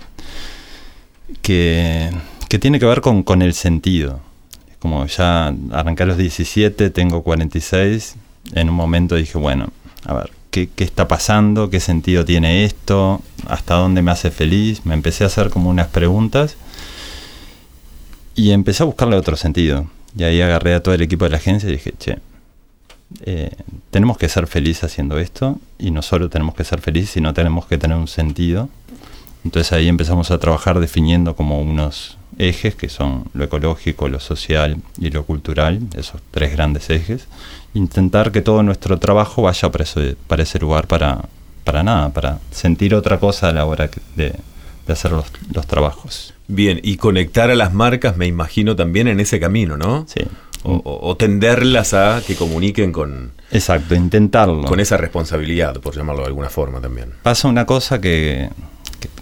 que, 1.42 2.10
que 2.56 2.60
tiene 2.60 2.80
que 2.80 2.86
ver 2.86 3.02
con, 3.02 3.24
con 3.24 3.42
el 3.42 3.54
sentido. 3.54 4.22
Como 4.80 5.06
ya 5.07 5.54
arranqué 5.74 6.06
los 6.06 6.16
17, 6.16 6.90
tengo 6.90 7.22
46, 7.22 8.16
en 8.54 8.69
un 8.69 8.75
momento 8.75 9.16
dije, 9.16 9.38
bueno, 9.38 9.74
a 10.06 10.13
ver, 10.13 10.31
¿qué, 10.52 10.69
qué 10.74 10.86
está 10.86 11.06
pasando? 11.06 11.69
¿Qué 11.69 11.81
sentido 11.81 12.24
tiene 12.24 12.63
esto? 12.63 13.22
¿Hasta 13.50 13.75
dónde 13.75 14.02
me 14.02 14.12
hace 14.12 14.31
feliz? 14.31 14.86
Me 14.86 14.94
empecé 14.94 15.25
a 15.25 15.28
hacer 15.28 15.50
como 15.50 15.69
unas 15.69 15.88
preguntas. 15.88 16.56
Y 18.36 18.52
empecé 18.52 18.84
a 18.84 18.86
buscarle 18.86 19.18
otro 19.18 19.36
sentido. 19.36 19.88
Y 20.18 20.24
ahí 20.24 20.40
agarré 20.40 20.75
a 20.75 20.81
todo 20.81 20.96
el 20.96 21.02
equipo 21.02 21.25
de 21.25 21.31
la 21.31 21.38
agencia 21.38 21.68
y 21.68 21.74
dije, 21.74 21.94
che, 22.00 22.19
eh, 23.25 23.52
tenemos 23.92 24.18
que 24.18 24.30
ser 24.30 24.48
felices 24.48 24.86
haciendo 24.86 25.19
esto. 25.19 25.60
Y 25.78 25.92
no 25.92 26.02
solo 26.02 26.30
tenemos 26.30 26.56
que 26.56 26.63
ser 26.63 26.80
felices, 26.80 27.10
sino 27.10 27.34
tenemos 27.34 27.66
que 27.66 27.78
tener 27.78 27.98
un 27.98 28.07
sentido. 28.07 28.69
Entonces 29.45 29.71
ahí 29.71 29.87
empezamos 29.87 30.31
a 30.31 30.37
trabajar 30.40 30.80
definiendo 30.81 31.35
como 31.35 31.61
unos 31.61 32.18
ejes 32.37 32.75
que 32.75 32.90
son 32.90 33.25
lo 33.33 33.45
ecológico, 33.45 34.09
lo 34.09 34.19
social 34.19 34.78
y 34.99 35.09
lo 35.11 35.23
cultural, 35.23 35.80
esos 35.95 36.19
tres 36.31 36.52
grandes 36.52 36.90
ejes. 36.90 37.28
Intentar 37.73 38.31
que 38.33 38.42
todo 38.42 38.61
nuestro 38.64 38.99
trabajo 38.99 39.44
vaya 39.44 39.71
para 39.71 39.83
ese, 39.85 40.18
para 40.28 40.44
ese 40.44 40.59
lugar, 40.59 40.87
para, 40.87 41.21
para 41.64 41.83
nada, 41.83 42.09
para 42.09 42.40
sentir 42.52 42.94
otra 42.95 43.19
cosa 43.19 43.49
a 43.49 43.54
la 43.54 43.66
hora 43.66 43.90
de, 44.16 44.33
de 44.87 44.94
hacer 44.94 45.11
los, 45.11 45.25
los 45.54 45.66
trabajos. 45.68 46.33
Bien, 46.47 46.80
y 46.83 46.97
conectar 46.97 47.49
a 47.52 47.56
las 47.56 47.73
marcas, 47.73 48.18
me 48.18 48.25
imagino, 48.28 48.75
también 48.75 49.07
en 49.07 49.19
ese 49.19 49.40
camino, 49.40 49.78
¿no? 49.78 50.06
Sí. 50.07 50.21
O- 50.68 50.81
o 51.04 51.16
tenderlas 51.16 51.94
a 51.94 52.23
que 52.25 52.35
comuniquen 52.35 52.92
con, 52.92 53.31
Exacto, 53.52 53.94
intentarlo. 53.94 54.64
con 54.66 54.80
esa 54.80 54.97
responsabilidad, 54.97 55.80
por 55.80 55.95
llamarlo 55.95 56.23
de 56.23 56.28
alguna 56.30 56.49
forma 56.49 56.81
también. 56.81 57.11
Pasa 57.21 57.47
una 57.47 57.66
cosa 57.68 58.02
que, 58.02 58.49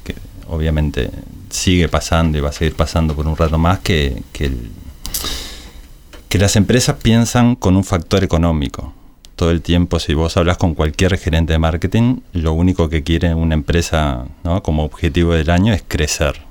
que- 0.04 0.16
obviamente 0.50 1.10
sigue 1.50 1.88
pasando 1.88 2.38
y 2.38 2.42
va 2.42 2.50
a 2.50 2.54
seguir 2.54 2.76
pasando 2.76 3.16
por 3.16 3.28
un 3.28 3.36
rato 3.38 3.58
más, 3.58 3.80
que, 3.80 4.22
que, 4.34 4.52
las 6.38 6.56
empresas 6.56 6.96
piensan 7.02 7.56
con 7.56 7.76
un 7.76 7.84
factor 7.84 8.24
económico. 8.24 8.94
Todo 9.36 9.52
el 9.52 9.62
tiempo, 9.62 10.00
si 10.00 10.14
vos 10.14 10.36
hablas 10.38 10.58
con 10.58 10.74
cualquier 10.76 11.18
gerente 11.18 11.54
de 11.54 11.60
marketing, 11.60 12.20
lo 12.34 12.54
único 12.54 12.90
que 12.90 13.04
quiere 13.04 13.34
una 13.36 13.54
empresa 13.54 14.26
¿no? 14.44 14.62
como 14.64 14.84
objetivo 14.84 15.34
del 15.34 15.50
año 15.50 15.74
es 15.74 15.84
crecer. 15.88 16.42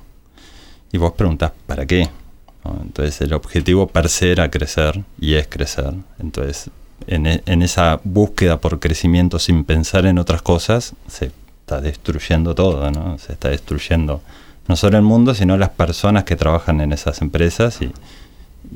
Y 0.91 0.97
vos 0.97 1.13
preguntás, 1.13 1.51
¿para 1.67 1.85
qué? 1.85 2.09
Entonces 2.81 3.19
el 3.21 3.33
objetivo 3.33 3.87
per 3.87 4.07
se 4.09 4.31
era 4.31 4.49
crecer 4.49 5.03
y 5.19 5.33
es 5.33 5.47
crecer. 5.47 5.93
Entonces 6.19 6.69
en, 7.07 7.27
e- 7.27 7.43
en 7.45 7.61
esa 7.61 7.99
búsqueda 8.03 8.59
por 8.61 8.79
crecimiento 8.79 9.37
sin 9.39 9.65
pensar 9.65 10.05
en 10.05 10.17
otras 10.17 10.41
cosas, 10.41 10.93
se 11.07 11.31
está 11.73 11.81
destruyendo 11.81 12.53
todo, 12.53 12.91
¿no? 12.91 13.17
Se 13.17 13.33
está 13.33 13.49
destruyendo 13.49 14.21
no 14.67 14.75
solo 14.75 14.97
el 14.97 15.03
mundo, 15.03 15.33
sino 15.33 15.57
las 15.57 15.69
personas 15.69 16.23
que 16.23 16.35
trabajan 16.35 16.81
en 16.81 16.93
esas 16.93 17.21
empresas 17.21 17.81
y 17.81 17.91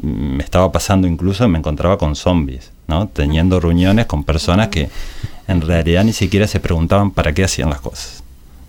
me 0.02 0.44
estaba 0.44 0.72
pasando 0.72 1.08
incluso, 1.08 1.48
me 1.48 1.60
encontraba 1.60 1.98
con 1.98 2.16
zombies, 2.16 2.72
¿no? 2.88 3.08
Teniendo 3.08 3.60
reuniones 3.60 4.06
con 4.06 4.24
personas 4.24 4.68
que 4.70 4.90
en 5.48 5.62
realidad 5.62 6.04
ni 6.04 6.14
siquiera 6.14 6.48
se 6.48 6.60
preguntaban 6.60 7.12
para 7.12 7.34
qué 7.34 7.44
hacían 7.44 7.70
las 7.70 7.82
cosas. 7.82 8.24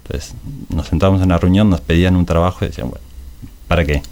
Entonces, 0.05 0.35
nos 0.69 0.87
sentábamos 0.87 1.21
en 1.21 1.27
una 1.27 1.39
reunión, 1.39 1.71
nos 1.71 1.81
pedían 1.81 2.15
un 2.15 2.25
trabajo 2.25 2.65
y 2.65 2.69
decían, 2.69 2.91
bueno, 2.91 3.05
¿para 3.67 3.85
qué? 3.85 4.03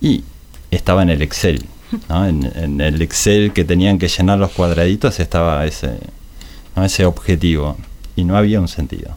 Y 0.00 0.24
estaba 0.70 1.02
en 1.02 1.10
el 1.10 1.22
Excel, 1.22 1.64
¿no? 2.08 2.26
En, 2.26 2.50
en 2.56 2.80
el 2.80 3.02
Excel 3.02 3.52
que 3.52 3.64
tenían 3.64 3.98
que 3.98 4.08
llenar 4.08 4.38
los 4.38 4.52
cuadraditos 4.52 5.20
estaba 5.20 5.66
ese, 5.66 5.98
¿no? 6.74 6.84
ese 6.84 7.04
objetivo 7.04 7.76
y 8.16 8.24
no 8.24 8.36
había 8.36 8.60
un 8.60 8.68
sentido. 8.68 9.14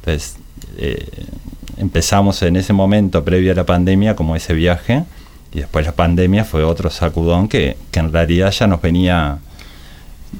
Entonces, 0.00 0.36
eh, 0.76 1.06
empezamos 1.78 2.42
en 2.42 2.56
ese 2.56 2.72
momento, 2.72 3.24
previo 3.24 3.52
a 3.52 3.54
la 3.54 3.66
pandemia, 3.66 4.14
como 4.16 4.36
ese 4.36 4.54
viaje 4.54 5.04
Y 5.52 5.60
después 5.60 5.86
la 5.86 5.92
pandemia 5.92 6.44
fue 6.44 6.64
otro 6.64 6.90
sacudón 6.90 7.48
que, 7.48 7.76
que 7.90 8.00
en 8.00 8.12
realidad 8.12 8.50
ya 8.50 8.66
nos 8.66 8.82
venía 8.82 9.38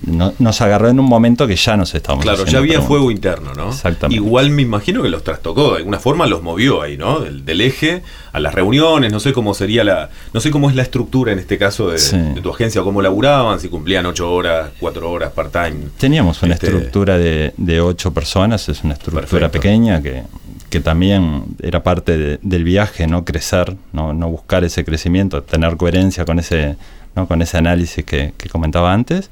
no- 0.07 0.33
nos 0.39 0.61
agarró 0.61 0.89
en 0.89 0.99
un 1.01 1.07
momento 1.07 1.47
que 1.47 1.57
ya 1.57 1.77
nos 1.77 1.95
estábamos 1.95 2.25
Claro, 2.25 2.45
ya 2.45 2.59
había 2.59 2.73
preguntas. 2.75 2.89
fuego 2.89 3.11
interno, 3.11 3.55
¿no? 3.55 3.69
Exactamente. 3.71 4.17
Igual 4.25 4.51
me 4.51 4.63
imagino 4.63 5.03
que 5.03 5.09
los 5.09 5.25
trastocó, 5.25 5.73
de 5.73 5.79
alguna 5.79 5.99
forma 5.99 6.27
los 6.27 6.43
movió 6.43 6.83
ahí, 6.83 6.97
¿no? 6.97 7.21
Del, 7.21 7.45
del 7.45 7.61
eje 7.61 8.03
a 8.33 8.41
las 8.41 8.55
reuniones, 8.55 9.13
no 9.13 9.21
sé 9.21 9.33
cómo 9.33 9.55
sería 9.55 9.85
la, 9.85 10.11
no 10.33 10.41
sé 10.41 10.51
cómo 10.51 10.69
es 10.69 10.77
la 10.77 10.83
estructura 10.83 11.33
en 11.33 11.39
este 11.39 11.57
caso 11.59 11.89
de, 11.91 11.99
Sí. 11.99 12.17
de 12.17 12.41
tu 12.41 12.51
agencia, 12.51 12.83
cómo 12.83 13.01
laburaban, 13.03 13.61
si 13.61 13.69
cumplían 13.69 14.07
ocho 14.07 14.33
horas, 14.33 14.71
cuatro 14.81 15.11
horas 15.11 15.33
part-time. 15.33 15.89
Teníamos 15.99 16.43
una 16.43 16.55
Este, 16.55 16.67
estructura 16.67 17.17
de, 17.19 17.53
de 17.57 17.81
ocho 17.81 18.13
personas, 18.13 18.69
es 18.69 18.83
una 18.85 18.95
estructura 18.95 19.23
Perfecto. 19.49 19.53
pequeña 19.53 20.03
que, 20.03 20.23
que 20.71 20.81
también 20.81 21.45
era 21.63 21.83
parte 21.85 22.19
de- 22.19 22.39
del 22.43 22.65
viaje, 22.65 23.07
no 23.07 23.25
crecer, 23.25 23.77
no, 23.93 24.13
no 24.13 24.29
buscar 24.29 24.65
ese 24.65 24.85
crecimiento, 24.85 25.43
tener 25.45 25.77
coherencia 25.77 26.25
con 26.25 26.41
ese, 26.41 26.75
¿no? 27.15 27.29
con 27.29 27.41
ese 27.43 27.59
análisis 27.59 28.05
que, 28.05 28.33
que 28.37 28.49
comentaba 28.49 28.93
antes. 28.93 29.31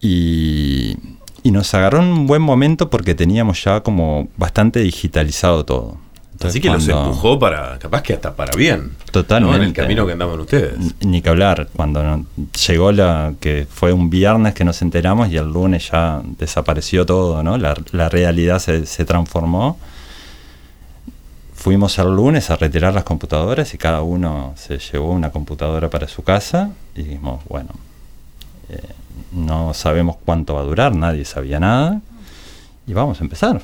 Y, 0.00 0.96
y 1.42 1.50
nos 1.50 1.72
agarró 1.74 2.00
un 2.00 2.26
buen 2.26 2.42
momento 2.42 2.90
porque 2.90 3.14
teníamos 3.14 3.62
ya 3.64 3.80
como 3.82 4.28
bastante 4.36 4.80
digitalizado 4.80 5.64
todo. 5.64 5.96
Entonces, 6.32 6.50
Así 6.50 6.60
que 6.60 6.68
los 6.68 6.84
cuando- 6.84 7.04
empujó 7.08 7.38
para, 7.38 7.78
capaz 7.78 8.02
que 8.02 8.12
hasta 8.12 8.36
para 8.36 8.54
bien. 8.54 8.92
Totalmente. 9.10 9.56
¿no? 9.56 9.62
En 9.62 9.68
el 9.70 9.72
camino 9.74 10.04
que 10.06 10.12
andaban 10.12 10.38
ustedes. 10.38 10.74
Ni 11.00 11.22
que 11.22 11.30
hablar, 11.30 11.68
cuando 11.74 12.24
llegó 12.68 12.92
la 12.92 13.32
que 13.40 13.66
fue 13.70 13.94
un 13.94 14.10
viernes 14.10 14.52
que 14.52 14.62
nos 14.62 14.82
enteramos 14.82 15.30
y 15.30 15.38
el 15.38 15.50
lunes 15.50 15.90
ya 15.90 16.20
desapareció 16.38 17.06
todo, 17.06 17.42
¿no? 17.42 17.56
La, 17.56 17.74
la 17.92 18.10
realidad 18.10 18.58
se, 18.58 18.84
se 18.84 19.06
transformó. 19.06 19.78
Fuimos 21.54 21.98
el 21.98 22.08
lunes 22.14 22.50
a 22.50 22.56
retirar 22.56 22.92
las 22.92 23.04
computadoras 23.04 23.72
y 23.72 23.78
cada 23.78 24.02
uno 24.02 24.52
se 24.56 24.78
llevó 24.78 25.12
una 25.12 25.30
computadora 25.30 25.88
para 25.88 26.06
su 26.06 26.22
casa 26.22 26.70
y 26.94 27.02
dijimos, 27.02 27.42
bueno, 27.48 27.70
eh, 28.68 28.78
no 29.32 29.74
sabemos 29.74 30.16
cuánto 30.24 30.54
va 30.54 30.60
a 30.60 30.64
durar, 30.64 30.94
nadie 30.94 31.24
sabía 31.24 31.60
nada 31.60 32.00
y 32.86 32.92
vamos 32.92 33.20
a 33.20 33.24
empezar 33.24 33.60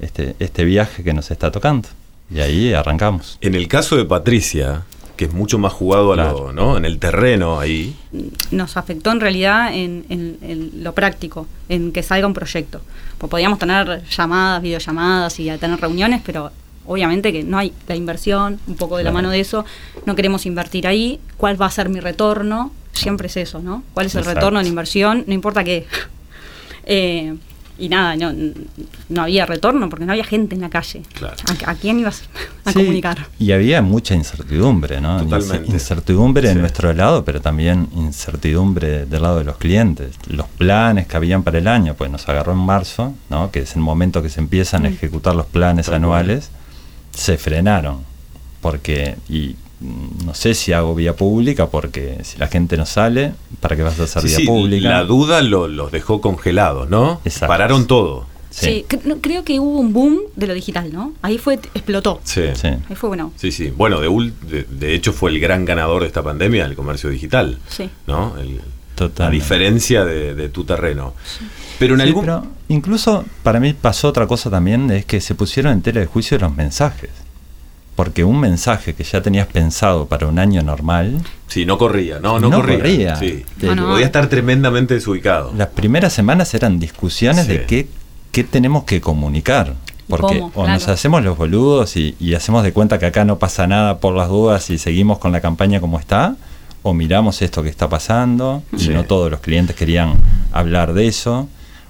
este, 0.00 0.36
este 0.38 0.64
viaje 0.64 1.02
que 1.02 1.12
nos 1.14 1.30
está 1.30 1.50
tocando. 1.50 1.88
Y 2.30 2.40
ahí 2.40 2.72
arrancamos. 2.74 3.38
En 3.40 3.54
el 3.54 3.68
caso 3.68 3.96
de 3.96 4.04
Patricia, 4.04 4.82
que 5.16 5.24
es 5.26 5.32
mucho 5.32 5.58
más 5.58 5.72
jugado 5.72 6.12
a 6.12 6.16
lo. 6.16 6.52
¿no? 6.52 6.76
En 6.76 6.84
el 6.84 6.98
terreno 6.98 7.58
ahí. 7.60 7.96
nos 8.50 8.76
afectó 8.76 9.10
en 9.12 9.20
realidad 9.20 9.72
en, 9.72 10.04
en- 10.10 10.36
en 10.42 10.84
lo 10.84 10.92
práctico, 10.92 11.46
en 11.68 11.92
que 11.92 12.02
salga 12.02 12.26
un 12.26 12.34
proyecto. 12.34 12.80
Pues 13.16 13.30
podíamos 13.30 13.58
tener 13.58 14.02
llamadas, 14.10 14.60
videollamadas 14.60 15.40
y 15.40 15.48
tener 15.56 15.80
reuniones, 15.80 16.20
pero 16.26 16.50
obviamente 16.84 17.32
que 17.32 17.42
no 17.44 17.56
hay 17.58 17.72
la 17.88 17.96
inversión, 17.96 18.58
un 18.66 18.74
poco 18.76 18.96
de 18.98 19.04
la 19.04 19.10
mano 19.12 19.30
de 19.30 19.40
eso, 19.40 19.64
no 20.04 20.14
queremos 20.14 20.44
invertir 20.46 20.86
ahí, 20.86 21.18
¿cuál 21.38 21.60
va 21.60 21.66
a 21.66 21.70
ser 21.70 21.88
mi 21.88 22.00
retorno? 22.00 22.72
Siempre 22.96 23.26
es 23.28 23.36
eso, 23.36 23.60
¿no? 23.60 23.82
¿Cuál 23.94 24.06
es 24.06 24.14
el 24.14 24.20
Exacto. 24.20 24.40
retorno 24.40 24.58
de 24.58 24.64
la 24.64 24.68
inversión? 24.68 25.24
No 25.26 25.34
importa 25.34 25.62
qué. 25.64 25.86
Eh, 26.88 27.34
y 27.78 27.88
nada, 27.88 28.14
no, 28.16 28.32
no 29.08 29.22
había 29.22 29.44
retorno 29.44 29.88
porque 29.90 30.06
no 30.06 30.12
había 30.12 30.22
gente 30.24 30.54
en 30.54 30.60
la 30.62 30.70
calle. 30.70 31.02
Claro. 31.14 31.34
¿A, 31.66 31.70
a 31.72 31.74
quién 31.74 31.98
ibas 31.98 32.22
a 32.64 32.70
Sí, 32.72 32.78
comunicar? 32.78 33.26
Y 33.40 33.50
había 33.50 33.82
mucha 33.82 34.14
incertidumbre, 34.14 35.00
¿no? 35.00 35.20
Totalmente. 35.22 35.72
Incertidumbre 35.72 36.46
Sí. 36.48 36.52
en 36.52 36.60
nuestro 36.60 36.92
lado, 36.92 37.24
pero 37.24 37.40
también 37.42 37.88
incertidumbre 37.96 39.04
del 39.06 39.20
lado 39.20 39.38
de 39.38 39.44
los 39.44 39.56
clientes. 39.58 40.14
Los 40.28 40.46
planes 40.46 41.06
que 41.08 41.16
habían 41.16 41.42
para 41.42 41.58
el 41.58 41.66
año, 41.68 41.94
pues 41.94 42.08
nos 42.10 42.26
agarró 42.28 42.52
en 42.52 42.58
marzo, 42.58 43.12
¿no? 43.30 43.50
Que 43.50 43.58
es 43.62 43.74
el 43.74 43.82
momento 43.82 44.22
que 44.22 44.28
se 44.30 44.40
empiezan 44.40 44.86
a 44.86 44.90
Mm. 44.90 44.92
ejecutar 44.94 45.34
los 45.34 45.46
planes 45.46 45.86
Tal 45.86 45.94
cual. 46.00 46.20
anuales, 46.20 46.50
se 47.12 47.36
frenaron. 47.36 47.98
Porque, 48.62 49.16
y 49.28 49.56
no 49.80 50.32
sé 50.34 50.54
si 50.54 50.72
hago 50.72 50.94
vía 50.94 51.14
pública, 51.16 51.66
porque 51.66 52.18
si 52.24 52.38
la 52.38 52.46
gente 52.48 52.76
no 52.76 52.86
sale, 52.86 53.32
¿para 53.60 53.76
qué 53.76 53.82
vas 53.82 53.98
a 54.00 54.04
hacer 54.04 54.22
Sí, 54.22 54.28
vía 54.28 54.36
sí, 54.38 54.46
pública? 54.46 54.88
la 54.88 55.04
duda 55.04 55.42
lo- 55.42 55.68
los 55.68 55.92
dejó 55.92 56.20
congelados, 56.20 56.88
¿no? 56.88 57.20
Exacto. 57.24 57.48
Pararon 57.48 57.86
todo. 57.86 58.26
Sí, 58.48 58.86
creo 59.20 59.44
que 59.44 59.60
hubo 59.60 59.78
un 59.80 59.92
boom 59.92 60.18
de 60.34 60.46
lo 60.46 60.54
digital, 60.54 60.90
¿no? 60.90 61.12
Ahí 61.20 61.36
fue, 61.36 61.54
explotó. 61.74 62.20
Sí. 62.24 62.40
Sí. 62.54 62.68
Ahí 62.68 62.94
fue 62.94 63.08
bueno. 63.08 63.30
Sí, 63.36 63.52
sí. 63.52 63.70
Bueno, 63.76 64.00
de, 64.00 64.08
ul- 64.08 64.32
de, 64.48 64.62
de 64.62 64.94
hecho 64.94 65.12
fue 65.12 65.30
el 65.30 65.40
gran 65.40 65.66
ganador 65.66 66.00
de 66.00 66.06
esta 66.08 66.22
pandemia, 66.22 66.64
el 66.64 66.74
comercio 66.74 67.10
digital, 67.10 67.58
Sí. 67.68 67.90
¿no? 68.06 68.34
El- 68.38 68.62
a 69.18 69.28
diferencia 69.28 70.06
de, 70.06 70.34
de 70.34 70.48
tu 70.48 70.64
terreno. 70.64 71.12
Pero 71.78 71.96
en 71.96 72.00
Sí, 72.00 72.06
algún... 72.06 72.24
pero 72.24 72.46
incluso 72.68 73.26
para 73.42 73.60
mí 73.60 73.74
pasó 73.74 74.08
otra 74.08 74.26
cosa 74.26 74.48
también, 74.48 74.90
es 74.90 75.04
que 75.04 75.20
se 75.20 75.34
pusieron 75.34 75.72
en 75.74 75.82
tela 75.82 76.00
de 76.00 76.06
juicio 76.06 76.38
los 76.38 76.56
mensajes. 76.56 77.10
Porque 77.96 78.22
un 78.24 78.38
mensaje 78.38 78.94
que 78.94 79.02
ya 79.04 79.22
tenías 79.22 79.46
pensado 79.48 80.06
para 80.06 80.26
un 80.28 80.38
año 80.38 80.62
normal, 80.62 81.18
Sí, 81.48 81.64
no 81.64 81.78
corría, 81.78 82.18
no, 82.20 82.38
no, 82.38 82.50
No 82.50 82.56
corría. 82.58 82.76
corría. 82.78 83.16
Sí. 83.16 83.44
No, 83.62 83.74
no. 83.74 83.88
Podía 83.88 84.06
estar 84.06 84.28
tremendamente 84.28 84.94
desubicado. 84.94 85.52
las 85.56 85.68
primeras 85.68 86.12
semanas 86.12 86.52
eran 86.54 86.78
discusiones 86.78 87.46
Sí. 87.46 87.52
de 87.52 87.64
qué, 87.66 87.88
qué 88.32 88.44
tenemos 88.44 88.84
que 88.84 89.00
comunicar. 89.00 89.74
Porque 90.08 90.38
¿Cómo? 90.38 90.52
o 90.54 90.68
nos 90.68 90.86
hacemos 90.86 91.24
los 91.24 91.36
boludos 91.36 91.96
y, 91.96 92.14
y 92.20 92.34
hacemos 92.34 92.62
de 92.62 92.72
cuenta 92.72 92.98
que 93.00 93.06
acá 93.06 93.24
no 93.24 93.38
pasa 93.40 93.66
nada 93.66 93.98
por 93.98 94.14
las 94.14 94.28
dudas 94.28 94.70
y 94.70 94.78
seguimos 94.78 95.18
con 95.18 95.32
la 95.32 95.40
campaña 95.40 95.80
como 95.80 95.98
está, 95.98 96.36
o 96.82 96.94
miramos 96.94 97.42
esto 97.42 97.62
que 97.64 97.68
está 97.70 97.88
pasando 97.88 98.62
Sí. 98.76 98.90
y 98.90 98.94
no 98.94 99.02
todos 99.04 99.30
los 99.32 99.40
clientes 99.40 99.74
querían 99.74 100.14
hablar 100.52 100.92
de 100.92 101.08
eso, 101.08 101.48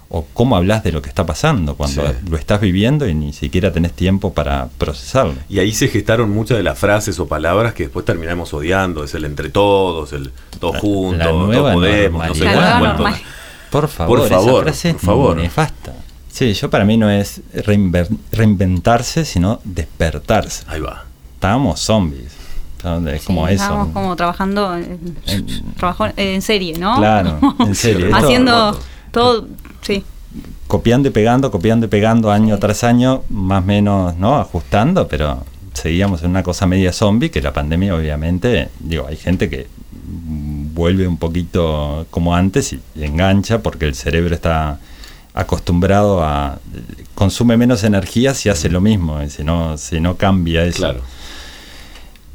o 0.09 0.25
cómo 0.33 0.55
hablas 0.55 0.83
de 0.83 0.91
lo 0.91 1.01
que 1.01 1.09
está 1.09 1.25
pasando 1.25 1.75
cuando 1.75 2.01
Sí. 2.07 2.13
lo 2.29 2.37
estás 2.37 2.61
viviendo 2.61 3.07
y 3.07 3.13
ni 3.13 3.33
siquiera 3.33 3.73
tenés 3.73 3.91
tiempo 3.93 4.33
para 4.33 4.69
procesarlo. 4.77 5.33
Y 5.49 5.59
ahí 5.59 5.73
se 5.73 5.87
gestaron 5.89 6.29
muchas 6.31 6.57
de 6.57 6.63
las 6.63 6.79
frases 6.79 7.19
o 7.19 7.27
palabras 7.27 7.73
que 7.73 7.83
después 7.83 8.05
terminamos 8.05 8.53
odiando. 8.53 9.03
Es 9.03 9.13
el 9.15 9.25
entre 9.25 9.49
todos, 9.49 10.13
el 10.13 10.31
todos 10.59 10.75
La- 10.75 10.79
juntos, 10.79 11.17
la 11.19 11.25
todos 11.57 11.73
podemos, 11.73 12.27
no 12.27 12.33
sé 12.35 12.45
cuánto. 12.45 13.03
Por 13.69 13.87
favor, 13.89 14.19
Por 14.19 14.29
favor, 14.29 14.63
esa 14.63 14.63
frase 14.63 14.93
por 14.93 15.01
favor. 15.01 15.37
es 15.37 15.43
nefasta. 15.43 15.93
Sí, 16.31 16.53
yo 16.53 16.69
para 16.69 16.85
mí 16.85 16.97
no 16.97 17.09
es 17.09 17.41
reinventarse, 18.31 19.25
sino 19.25 19.59
despertarse. 19.63 20.63
Ahí 20.67 20.79
va. 20.79 21.03
Estábamos 21.35 21.79
zombies. 21.79 22.31
Es 23.11 23.23
como 23.23 23.47
Sí, 23.47 23.53
eso. 23.55 23.63
Estábamos 23.63 23.87
como 23.93 24.15
trabajando 24.15 24.75
en, 24.77 25.17
En- 25.25 26.15
en 26.15 26.41
serie, 26.41 26.77
¿no? 26.77 26.95
Claro, 26.95 27.39
en 27.59 27.75
serie. 27.75 28.09
Haciendo 28.13 28.79
todo, 29.11 29.47
sí. 29.87 30.03
Copiando 30.67 31.07
y 31.07 31.11
pegando, 31.11 31.49
copiando 31.49 31.85
y 31.85 31.89
pegando 31.89 32.29
año 32.31 32.55
Sí. 32.55 32.61
tras 32.61 32.83
año, 32.83 33.23
más 33.29 33.63
o 33.63 33.65
menos, 33.65 34.17
¿no? 34.17 34.35
Ajustando, 34.37 35.07
pero 35.07 35.43
seguíamos 35.73 36.21
en 36.23 36.31
una 36.31 36.43
cosa 36.43 36.67
media 36.67 36.91
zombie 36.91 37.31
que 37.31 37.41
la 37.41 37.53
pandemia 37.53 37.95
obviamente, 37.95 38.69
digo, 38.79 39.07
hay 39.07 39.15
gente 39.15 39.49
que 39.49 39.67
vuelve 40.73 41.07
un 41.07 41.17
poquito 41.17 42.05
como 42.09 42.35
antes 42.35 42.73
y, 42.73 42.79
y 42.95 43.03
engancha 43.03 43.59
porque 43.59 43.85
el 43.85 43.95
cerebro 43.95 44.35
está 44.35 44.79
acostumbrado 45.33 46.23
a 46.23 46.59
consume 47.15 47.57
menos 47.57 47.83
energía 47.83 48.33
si 48.33 48.49
hace 48.49 48.69
lo 48.69 48.81
mismo, 48.81 49.21
y 49.23 49.29
si 49.29 49.43
no 49.43 49.77
si 49.77 49.99
no 49.99 50.17
cambia 50.17 50.65
eso. 50.65 50.79
Claro. 50.79 51.01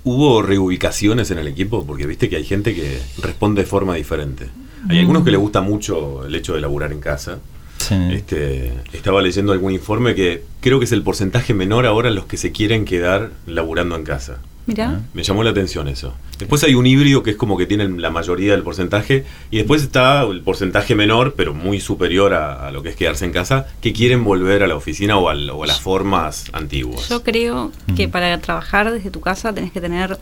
¿Hubo 0.05 0.43
reubicaciones 0.43 1.31
en 1.31 1.39
el 1.39 1.49
equipo? 1.49 1.85
Porque 1.87 2.07
viste 2.07 2.29
que 2.29 2.37
hay 2.37 2.45
gente 2.45 2.75
que 2.75 2.99
responde 3.19 3.63
de 3.63 3.69
forma 3.69 3.95
diferente. 3.95 4.49
Hay 4.89 4.99
algunos 4.99 5.25
que 5.25 5.31
les 5.31 5.39
gusta 5.39 5.61
mucho 5.61 6.27
el 6.27 6.35
hecho 6.35 6.55
de 6.55 6.61
laburar 6.61 6.93
en 6.93 7.01
casa. 7.01 7.39
Sí. 7.79 7.95
Este, 8.13 8.73
estaba 8.93 9.23
leyendo 9.23 9.53
algún 9.53 9.73
informe 9.73 10.15
que 10.15 10.43
creo 10.61 10.79
que 10.79 10.87
es 10.87 10.93
el 10.93 11.03
porcentaje 11.03 11.55
menor 11.55 11.87
ahora 11.87 12.11
los 12.11 12.27
que 12.27 12.37
se 12.37 12.53
quieren 12.53 12.85
quedar 12.85 13.31
laburando 13.47 13.97
en 13.97 14.05
casa. 14.05 14.39
Mira, 14.67 14.91
Ah. 14.91 15.01
Me 15.13 15.23
llamó 15.25 15.43
la 15.43 15.51
atención 15.51 15.89
eso. 15.89 16.15
Después 16.39 16.63
hay 16.65 16.75
un 16.75 16.87
híbrido 16.87 17.23
que 17.23 17.31
es 17.31 17.37
como 17.37 17.57
que 17.59 17.67
tienen 17.67 18.01
la 18.01 18.11
mayoría 18.11 18.53
del 18.53 18.63
porcentaje 18.63 19.25
y 19.51 19.57
después 19.59 19.83
está 19.83 20.23
el 20.23 20.41
porcentaje 20.43 20.95
menor, 20.95 21.35
pero 21.37 21.53
muy 21.55 21.81
superior 21.81 22.33
a, 22.35 22.67
a 22.69 22.71
lo 22.71 22.83
que 22.83 22.91
es 22.91 22.97
quedarse 22.97 23.25
en 23.25 23.33
casa, 23.33 23.67
que 23.81 23.93
quieren 23.93 24.23
volver 24.25 24.63
a 24.63 24.67
la 24.69 24.77
oficina 24.77 25.17
o, 25.19 25.29
al- 25.29 25.51
o 25.51 25.65
a 25.65 25.67
las 25.67 25.81
formas 25.81 26.45
antiguas. 26.53 27.09
yo 27.09 27.23
creo 27.23 27.73
que 27.97 28.09
para 28.09 28.39
trabajar 28.41 28.91
desde 28.93 29.11
tu 29.11 29.21
casa 29.21 29.53
tenés 29.53 29.73
que 29.73 29.81
tener 29.81 30.19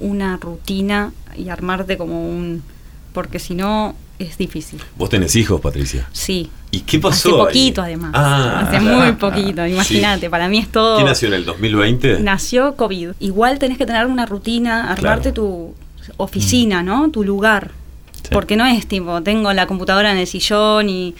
una 0.00 0.36
rutina 0.36 1.12
y 1.36 1.48
armarte 1.48 1.96
como 1.96 2.28
un... 2.28 2.62
Porque 3.12 3.38
si 3.38 3.54
no, 3.54 3.94
es 4.22 4.38
difícil. 4.38 4.80
Vos 4.96 5.08
tenés 5.10 5.34
hijos, 5.36 5.60
Patricia. 5.60 6.08
Sí. 6.12 6.50
¿Y 6.70 6.80
qué 6.80 6.98
pasó? 6.98 7.28
Hace 7.28 7.28
ahí? 7.40 7.46
poquito, 7.46 7.82
además. 7.82 8.10
Ah, 8.14 8.60
Hace 8.66 8.80
muy 8.80 9.12
poquito, 9.12 9.66
imagínate. 9.66 10.30
Para 10.30 10.48
mí 10.48 10.58
es 10.58 10.68
todo... 10.72 10.96
¿Quién 10.96 11.06
nació 11.06 11.28
en 11.28 11.34
el 11.34 11.44
2020? 11.44 12.20
Nació 12.20 12.76
COVID. 12.76 13.10
Igual 13.20 13.58
tenés 13.58 13.78
que 13.78 13.86
tener 13.86 14.06
una 14.06 14.26
rutina, 14.26 14.90
armarte 14.90 15.32
tu 15.32 15.74
oficina, 16.16 16.82
¿no? 16.82 17.10
Tu 17.10 17.24
lugar. 17.24 17.70
Sí. 18.22 18.28
Porque 18.32 18.56
no 18.56 18.64
es 18.66 18.86
tipo, 18.86 19.22
tengo 19.22 19.52
la 19.52 19.66
computadora 19.66 20.12
en 20.12 20.18
el 20.18 20.26
sillón 20.26 20.88
y. 20.88 21.14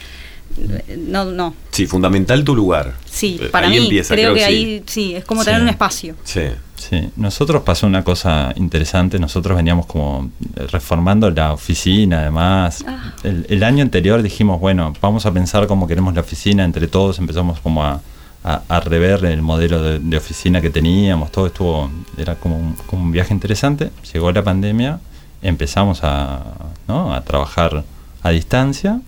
No, 1.08 1.24
no. 1.24 1.54
Sí, 1.70 1.86
fundamental 1.86 2.44
tu 2.44 2.54
lugar. 2.54 2.94
Sí, 3.10 3.38
Eh, 3.40 3.46
para 3.48 3.68
ahí 3.68 3.78
mí 3.78 3.84
empieza, 3.84 4.14
creo, 4.14 4.34
que, 4.34 4.40
sí. 4.40 4.44
ahí 4.46 4.82
sí, 4.86 5.14
es 5.14 5.24
como 5.24 5.44
tener 5.44 5.62
un 5.62 5.68
espacio. 5.68 6.14
Sí. 6.24 6.42
Sí, 6.82 7.10
nosotros 7.14 7.62
pasó 7.62 7.86
una 7.86 8.02
cosa 8.02 8.52
interesante, 8.56 9.20
nosotros 9.20 9.56
veníamos 9.56 9.86
como 9.86 10.30
reformando 10.56 11.30
la 11.30 11.52
oficina 11.52 12.22
además. 12.22 12.84
Ah. 12.84 13.12
El, 13.22 13.46
el 13.48 13.62
año 13.62 13.82
anterior 13.82 14.20
dijimos, 14.20 14.58
bueno, 14.58 14.92
vamos 15.00 15.24
a 15.24 15.32
pensar 15.32 15.68
cómo 15.68 15.86
queremos 15.86 16.12
la 16.12 16.22
oficina, 16.22 16.64
entre 16.64 16.88
todos 16.88 17.20
empezamos 17.20 17.60
como 17.60 17.84
a, 17.84 18.00
a, 18.42 18.62
a 18.68 18.80
rever 18.80 19.24
el 19.26 19.42
modelo 19.42 19.80
de, 19.80 20.00
de 20.00 20.16
oficina 20.16 20.60
que 20.60 20.70
teníamos, 20.70 21.30
todo 21.30 21.46
estuvo, 21.46 21.88
era 22.18 22.34
como 22.34 22.58
un, 22.58 22.74
como 22.88 23.04
un 23.04 23.12
viaje 23.12 23.32
interesante. 23.32 23.92
Llegó 24.12 24.32
la 24.32 24.42
pandemia, 24.42 24.98
empezamos 25.40 26.00
a, 26.02 26.42
¿no? 26.88 27.14
a 27.14 27.20
trabajar 27.20 27.84
a 28.24 28.30
distancia. 28.30 29.00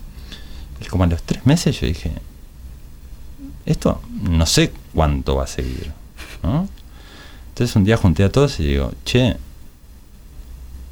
Y 0.79 0.85
como 0.85 1.03
a 1.03 1.07
los 1.07 1.21
tres 1.23 1.45
meses 1.45 1.77
yo 1.81 1.87
dije, 1.87 2.13
esto 3.65 4.01
no 4.21 4.45
sé 4.45 4.71
cuánto 4.93 5.35
va 5.35 5.43
a 5.43 5.47
seguir. 5.47 5.91
¿no? 6.41 6.69
Entonces 7.55 7.73
un 7.77 7.85
día 7.85 7.95
junté 7.95 8.25
a 8.25 8.29
todos 8.29 8.59
y 8.59 8.65
digo, 8.65 8.91
che, 9.05 9.37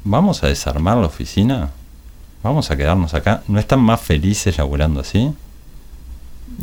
vamos 0.02 0.42
a 0.42 0.48
desarmar 0.48 0.96
la 0.96 1.06
oficina, 1.06 1.70
vamos 2.42 2.70
a 2.70 2.76
quedarnos 2.76 3.12
acá. 3.12 3.42
¿No 3.48 3.58
están 3.60 3.80
más 3.80 4.00
felices 4.00 4.56
laburando 4.56 5.00
así? 5.00 5.30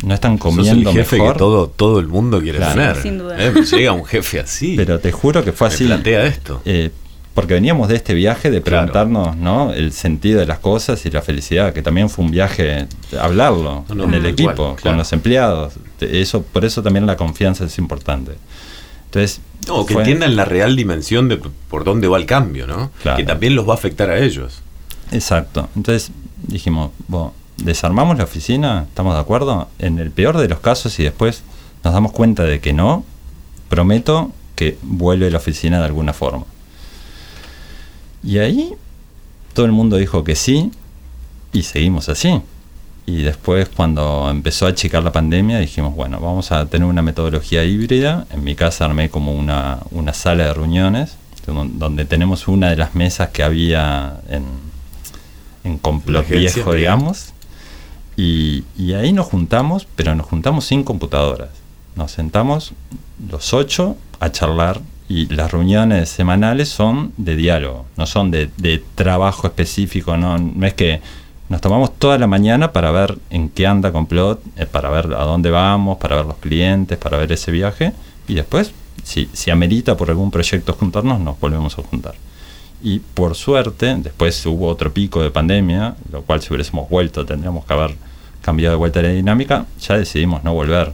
¿No 0.04 0.12
están 0.14 0.38
Sos 0.38 0.46
el 0.46 0.56
comiendo 0.56 0.92
jefe 0.92 1.18
mejor? 1.18 1.34
que 1.34 1.38
todo, 1.38 1.68
todo 1.68 2.00
el 2.00 2.08
mundo 2.08 2.40
quiere 2.40 2.58
Claro. 2.58 2.74
tener. 2.74 2.96
Sin 3.02 3.18
duda. 3.18 3.36
Eh, 3.38 3.52
Llega 3.70 3.92
un 3.92 4.04
jefe 4.04 4.40
así. 4.40 4.74
Pero 4.76 4.98
te 4.98 5.12
juro 5.12 5.44
que 5.44 5.52
fue 5.52 5.68
me 5.68 5.74
así. 5.74 5.84
plantea 5.86 6.24
esto. 6.26 6.62
Eh, 6.64 6.90
porque 7.34 7.54
veníamos 7.54 7.88
de 7.88 7.94
este 7.96 8.12
viaje 8.14 8.50
de 8.50 8.60
Claro. 8.60 8.86
preguntarnos 8.92 9.36
¿no? 9.36 9.72
el 9.72 9.92
sentido 9.92 10.40
de 10.40 10.46
las 10.46 10.58
cosas 10.58 11.06
y 11.06 11.10
la 11.10 11.22
felicidad, 11.22 11.72
que 11.72 11.80
también 11.82 12.10
fue 12.10 12.24
un 12.24 12.30
viaje 12.32 12.62
de 12.64 13.18
hablarlo 13.20 13.84
No, 13.88 13.94
no, 13.94 14.04
en 14.04 14.14
el 14.14 14.26
equipo, 14.26 14.76
con 14.82 14.96
los 14.96 15.12
empleados. 15.12 15.74
Te- 15.98 16.20
Eso, 16.20 16.42
por 16.42 16.64
eso 16.64 16.82
también 16.82 17.06
la 17.06 17.16
confianza 17.16 17.64
es 17.64 17.78
importante. 17.78 18.32
Entonces, 19.14 19.40
No, 19.68 19.84
que 19.84 19.92
fue- 19.92 20.02
entiendan 20.02 20.36
la 20.36 20.46
real 20.46 20.74
dimensión 20.74 21.28
de 21.28 21.36
por 21.68 21.84
dónde 21.84 22.08
va 22.08 22.16
el 22.16 22.24
cambio, 22.24 22.66
¿no? 22.66 22.90
Claro. 23.02 23.18
Que 23.18 23.24
también 23.24 23.54
los 23.54 23.68
va 23.68 23.72
a 23.72 23.74
afectar 23.74 24.08
a 24.08 24.18
ellos. 24.18 24.60
Exacto. 25.10 25.68
Entonces 25.76 26.10
dijimos, 26.46 26.92
bueno, 27.08 27.34
desarmamos 27.58 28.16
la 28.16 28.24
oficina, 28.24 28.86
¿estamos 28.88 29.12
de 29.14 29.20
acuerdo? 29.20 29.68
En 29.78 29.98
el 29.98 30.10
peor 30.10 30.38
de 30.38 30.48
los 30.48 30.60
casos, 30.60 30.98
y 30.98 31.02
después 31.02 31.42
nos 31.84 31.92
damos 31.92 32.12
cuenta 32.12 32.44
de 32.44 32.60
que 32.60 32.72
no, 32.72 33.04
prometo 33.68 34.32
que 34.56 34.78
vuelve 34.82 35.30
la 35.30 35.36
oficina 35.38 35.78
de 35.80 35.84
alguna 35.84 36.14
forma. 36.14 36.44
Y 38.24 38.38
ahí 38.38 38.72
todo 39.52 39.66
el 39.66 39.72
mundo 39.72 39.96
dijo 39.98 40.24
que 40.24 40.36
sí, 40.36 40.70
y 41.52 41.62
seguimos 41.64 42.08
así. 42.08 42.40
Y 43.04 43.22
después 43.22 43.68
cuando 43.68 44.28
empezó 44.30 44.66
a 44.66 44.70
achicar 44.70 45.02
la 45.02 45.10
pandemia 45.10 45.58
dijimos, 45.58 45.94
bueno, 45.94 46.20
vamos 46.20 46.52
a 46.52 46.66
tener 46.66 46.86
una 46.86 47.02
metodología 47.02 47.64
híbrida. 47.64 48.26
En 48.30 48.44
mi 48.44 48.54
casa 48.54 48.84
armé 48.84 49.10
como 49.10 49.34
una, 49.34 49.78
una 49.90 50.12
sala 50.12 50.44
de 50.44 50.54
reuniones, 50.54 51.16
don- 51.46 51.78
donde 51.78 52.04
tenemos 52.04 52.46
una 52.46 52.70
de 52.70 52.76
las 52.76 52.94
mesas 52.94 53.30
que 53.30 53.42
había 53.42 54.20
en, 54.28 54.44
en 55.64 55.78
complot 55.78 56.28
viejo, 56.28 56.74
digamos. 56.74 57.32
Y, 58.16 58.64
y 58.78 58.92
ahí 58.92 59.12
nos 59.12 59.26
juntamos, 59.26 59.88
pero 59.96 60.14
nos 60.14 60.26
juntamos 60.26 60.64
sin 60.64 60.84
computadoras. 60.84 61.48
Nos 61.96 62.12
sentamos 62.12 62.72
los 63.30 63.52
ocho 63.52 63.96
a 64.20 64.30
charlar 64.30 64.80
y 65.08 65.26
las 65.26 65.50
reuniones 65.50 66.08
semanales 66.08 66.68
son 66.68 67.12
de 67.16 67.34
diálogo, 67.36 67.86
no 67.96 68.06
son 68.06 68.30
de, 68.30 68.48
de 68.56 68.82
trabajo 68.94 69.46
específico, 69.48 70.16
no, 70.16 70.38
no 70.38 70.66
es 70.66 70.74
que 70.74 71.00
nos 71.52 71.60
tomamos 71.60 71.98
toda 71.98 72.16
la 72.16 72.26
mañana 72.26 72.72
para 72.72 72.90
ver 72.90 73.18
en 73.28 73.50
qué 73.50 73.66
anda 73.66 73.92
complot, 73.92 74.40
eh, 74.56 74.64
para 74.64 74.88
ver 74.88 75.12
a 75.12 75.24
dónde 75.24 75.50
vamos, 75.50 75.98
para 75.98 76.16
ver 76.16 76.24
los 76.24 76.38
clientes, 76.38 76.96
para 76.96 77.18
ver 77.18 77.30
ese 77.30 77.52
viaje 77.52 77.92
y 78.26 78.32
después, 78.32 78.72
si, 79.04 79.28
si 79.34 79.50
amerita 79.50 79.94
por 79.94 80.08
algún 80.08 80.30
proyecto 80.30 80.72
juntarnos, 80.72 81.20
nos 81.20 81.38
volvemos 81.38 81.78
a 81.78 81.82
juntar. 81.82 82.14
Y 82.82 83.00
por 83.00 83.34
suerte, 83.34 83.94
después 83.98 84.46
hubo 84.46 84.66
otro 84.66 84.94
pico 84.94 85.22
de 85.22 85.30
pandemia, 85.30 85.94
lo 86.10 86.22
cual 86.22 86.40
si 86.40 86.54
hubiésemos 86.54 86.88
vuelto 86.88 87.26
tendríamos 87.26 87.66
que 87.66 87.72
haber 87.74 87.96
cambiado 88.40 88.72
de 88.72 88.78
vuelta 88.78 89.02
la 89.02 89.10
dinámica, 89.10 89.66
ya 89.78 89.98
decidimos 89.98 90.42
no 90.44 90.54
volver. 90.54 90.90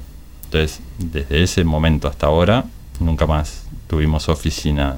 Entonces, 0.47 0.81
desde 0.99 1.41
ese 1.41 1.63
momento 1.63 2.09
hasta 2.09 2.27
ahora, 2.27 2.65
nunca 2.99 3.27
más 3.27 3.63
tuvimos 3.87 4.29
oficina 4.29 4.97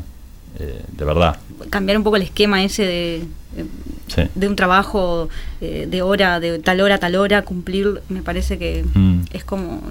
eh, 0.58 0.82
de 0.90 1.04
verdad. 1.04 1.37
Cambiar 1.68 1.98
un 1.98 2.04
poco 2.04 2.16
el 2.16 2.22
esquema 2.22 2.64
ese 2.64 2.84
de, 2.84 3.16
eh, 3.16 3.66
Sí. 4.14 4.22
de 4.34 4.48
un 4.48 4.56
trabajo 4.56 5.28
eh, 5.60 5.86
de 5.88 6.02
hora, 6.02 6.40
de 6.40 6.58
tal 6.58 6.80
hora 6.80 6.96
a 6.96 6.98
tal 6.98 7.14
hora, 7.16 7.42
cumplir, 7.42 8.02
me 8.08 8.22
parece 8.22 8.58
que 8.58 8.84
Mm. 8.94 9.20
es 9.32 9.44
como, 9.44 9.82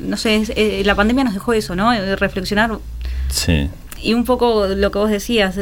no 0.00 0.16
sé, 0.16 0.36
es- 0.36 0.52
eh, 0.56 0.82
la 0.84 0.94
pandemia 0.94 1.22
nos 1.24 1.34
dejó 1.34 1.52
eso, 1.52 1.76
¿no? 1.76 1.92
Eh, 1.92 2.16
Reflexionar 2.16 2.72
Sí. 3.30 3.68
y 4.02 4.14
un 4.14 4.24
poco 4.24 4.66
lo 4.66 4.90
que 4.90 4.98
vos 4.98 5.10
decías, 5.10 5.54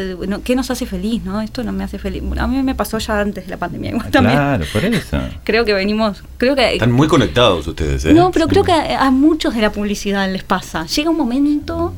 ¿qué 0.45 0.55
nos 0.57 0.71
hace 0.71 0.87
feliz, 0.87 1.23
no? 1.25 1.41
Esto 1.43 1.63
no 1.63 1.73
me 1.73 1.85
hace 1.85 1.99
feliz. 1.99 2.23
Bueno, 2.23 2.43
a 2.45 2.47
mí 2.47 2.63
me 2.63 2.75
pasó 2.75 2.99
ya 2.99 3.21
antes 3.21 3.45
de 3.45 3.51
la 3.51 3.57
pandemia, 3.57 3.91
igual 3.91 4.11
también. 4.11 4.37
Claro, 4.37 4.65
por 4.73 4.85
eso. 4.85 5.19
Creo 5.45 5.65
que 5.65 5.73
venimos, 5.75 6.23
creo 6.39 6.55
que... 6.57 6.75
Están 6.75 6.93
muy 6.93 7.09
conectados 7.09 7.67
ustedes, 7.67 8.05
¿eh? 8.07 8.15
No, 8.15 8.31
pero 8.31 8.47
creo 8.49 8.63
que 8.65 8.73
a, 8.73 9.03
a 9.07 9.11
muchos 9.11 9.55
de 9.55 9.61
la 9.63 9.73
publicidad 9.73 10.31
les 10.33 10.43
pasa. 10.45 10.87
Llega 10.87 11.11
un 11.11 11.17
momento, 11.19 11.93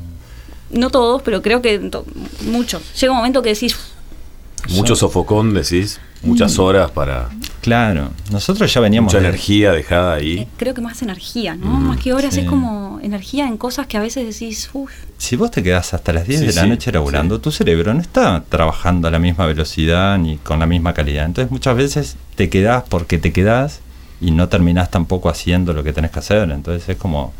no 0.70 0.90
todos, 0.90 1.22
pero 1.22 1.42
creo 1.42 1.61
que 1.62 1.78
to- 1.78 2.04
muchos. 2.46 2.83
Llega 3.00 3.12
un 3.12 3.18
momento 3.18 3.40
que 3.42 3.50
decís, 3.50 3.76
Mucho 4.70 4.96
sofocón, 4.96 5.54
decís. 5.54 6.00
Muchas 6.22 6.59
horas 6.59 6.90
para. 6.90 7.28
Claro, 7.61 8.11
nosotros 8.33 8.72
ya 8.72 8.81
veníamos 8.81 9.12
Mucha 9.12 9.20
de- 9.22 9.28
energía 9.28 9.72
dejada 9.72 10.14
ahí. 10.14 10.38
eh, 10.38 10.48
creo 10.57 10.74
que 10.74 10.81
más 10.81 11.00
energía, 11.02 11.54
¿no? 11.54 11.66
Mm, 11.66 11.87
más 11.88 11.98
que 11.98 12.12
horas 12.12 12.35
sí. 12.35 12.40
es 12.40 12.46
como 12.46 12.98
energía 13.02 13.46
en 13.46 13.57
cosas 13.57 13.87
que 13.87 13.96
a 13.96 14.00
veces 14.00 14.26
decís, 14.26 14.68
uff, 14.72 14.90
Si 15.18 15.37
vos 15.37 15.50
te 15.50 15.62
quedás 15.62 15.94
hasta 15.94 16.12
las 16.12 16.26
10 16.26 16.40
Sí, 16.40 16.46
de 16.46 16.52
la 16.54 16.62
sí, 16.62 16.68
noche 16.68 16.90
laburando, 16.92 17.37
sí. 17.37 17.42
tu 17.42 17.50
cerebro 17.52 17.94
no 17.94 18.00
está 18.00 18.42
trabajando 18.48 19.07
a 19.09 19.11
la 19.11 19.18
misma 19.18 19.46
velocidad 19.46 20.18
ni 20.18 20.38
con 20.38 20.59
la 20.59 20.66
misma 20.66 20.92
calidad. 20.94 21.24
Entonces 21.26 21.50
muchas 21.52 21.76
veces 21.76 22.16
te 22.35 22.48
quedás 22.48 22.85
porque 22.88 23.18
te 23.18 23.33
quedás 23.33 23.81
y 24.20 24.31
no 24.33 24.48
terminás 24.48 24.90
tampoco 24.90 25.28
haciendo 25.28 25.72
lo 25.72 25.85
que 25.85 25.92
tenés 25.92 26.11
que 26.11 26.18
hacer. 26.18 26.50
Entonces 26.50 26.88
es 26.88 26.96
como 26.96 27.33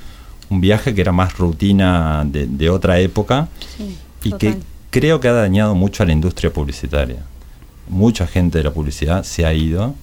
un 0.50 0.60
viaje 0.60 0.94
que 0.94 1.00
era 1.00 1.12
más 1.12 1.36
rutina 1.36 2.24
de, 2.24 2.46
de 2.46 2.70
otra 2.70 2.98
época 3.00 3.48
sí, 3.76 3.96
y 4.24 4.32
que 4.32 4.56
creo 4.90 5.20
que 5.20 5.28
ha 5.28 5.32
dañado 5.32 5.74
mucho 5.74 6.02
a 6.02 6.06
la 6.06 6.12
industria 6.12 6.52
publicitaria. 6.52 7.18
Mucha 7.88 8.27
gente 8.27 8.59
de 8.59 8.64
la 8.64 8.72
publicidad 8.72 9.24
se 9.24 9.46
ha 9.46 9.53
ido 9.53 9.94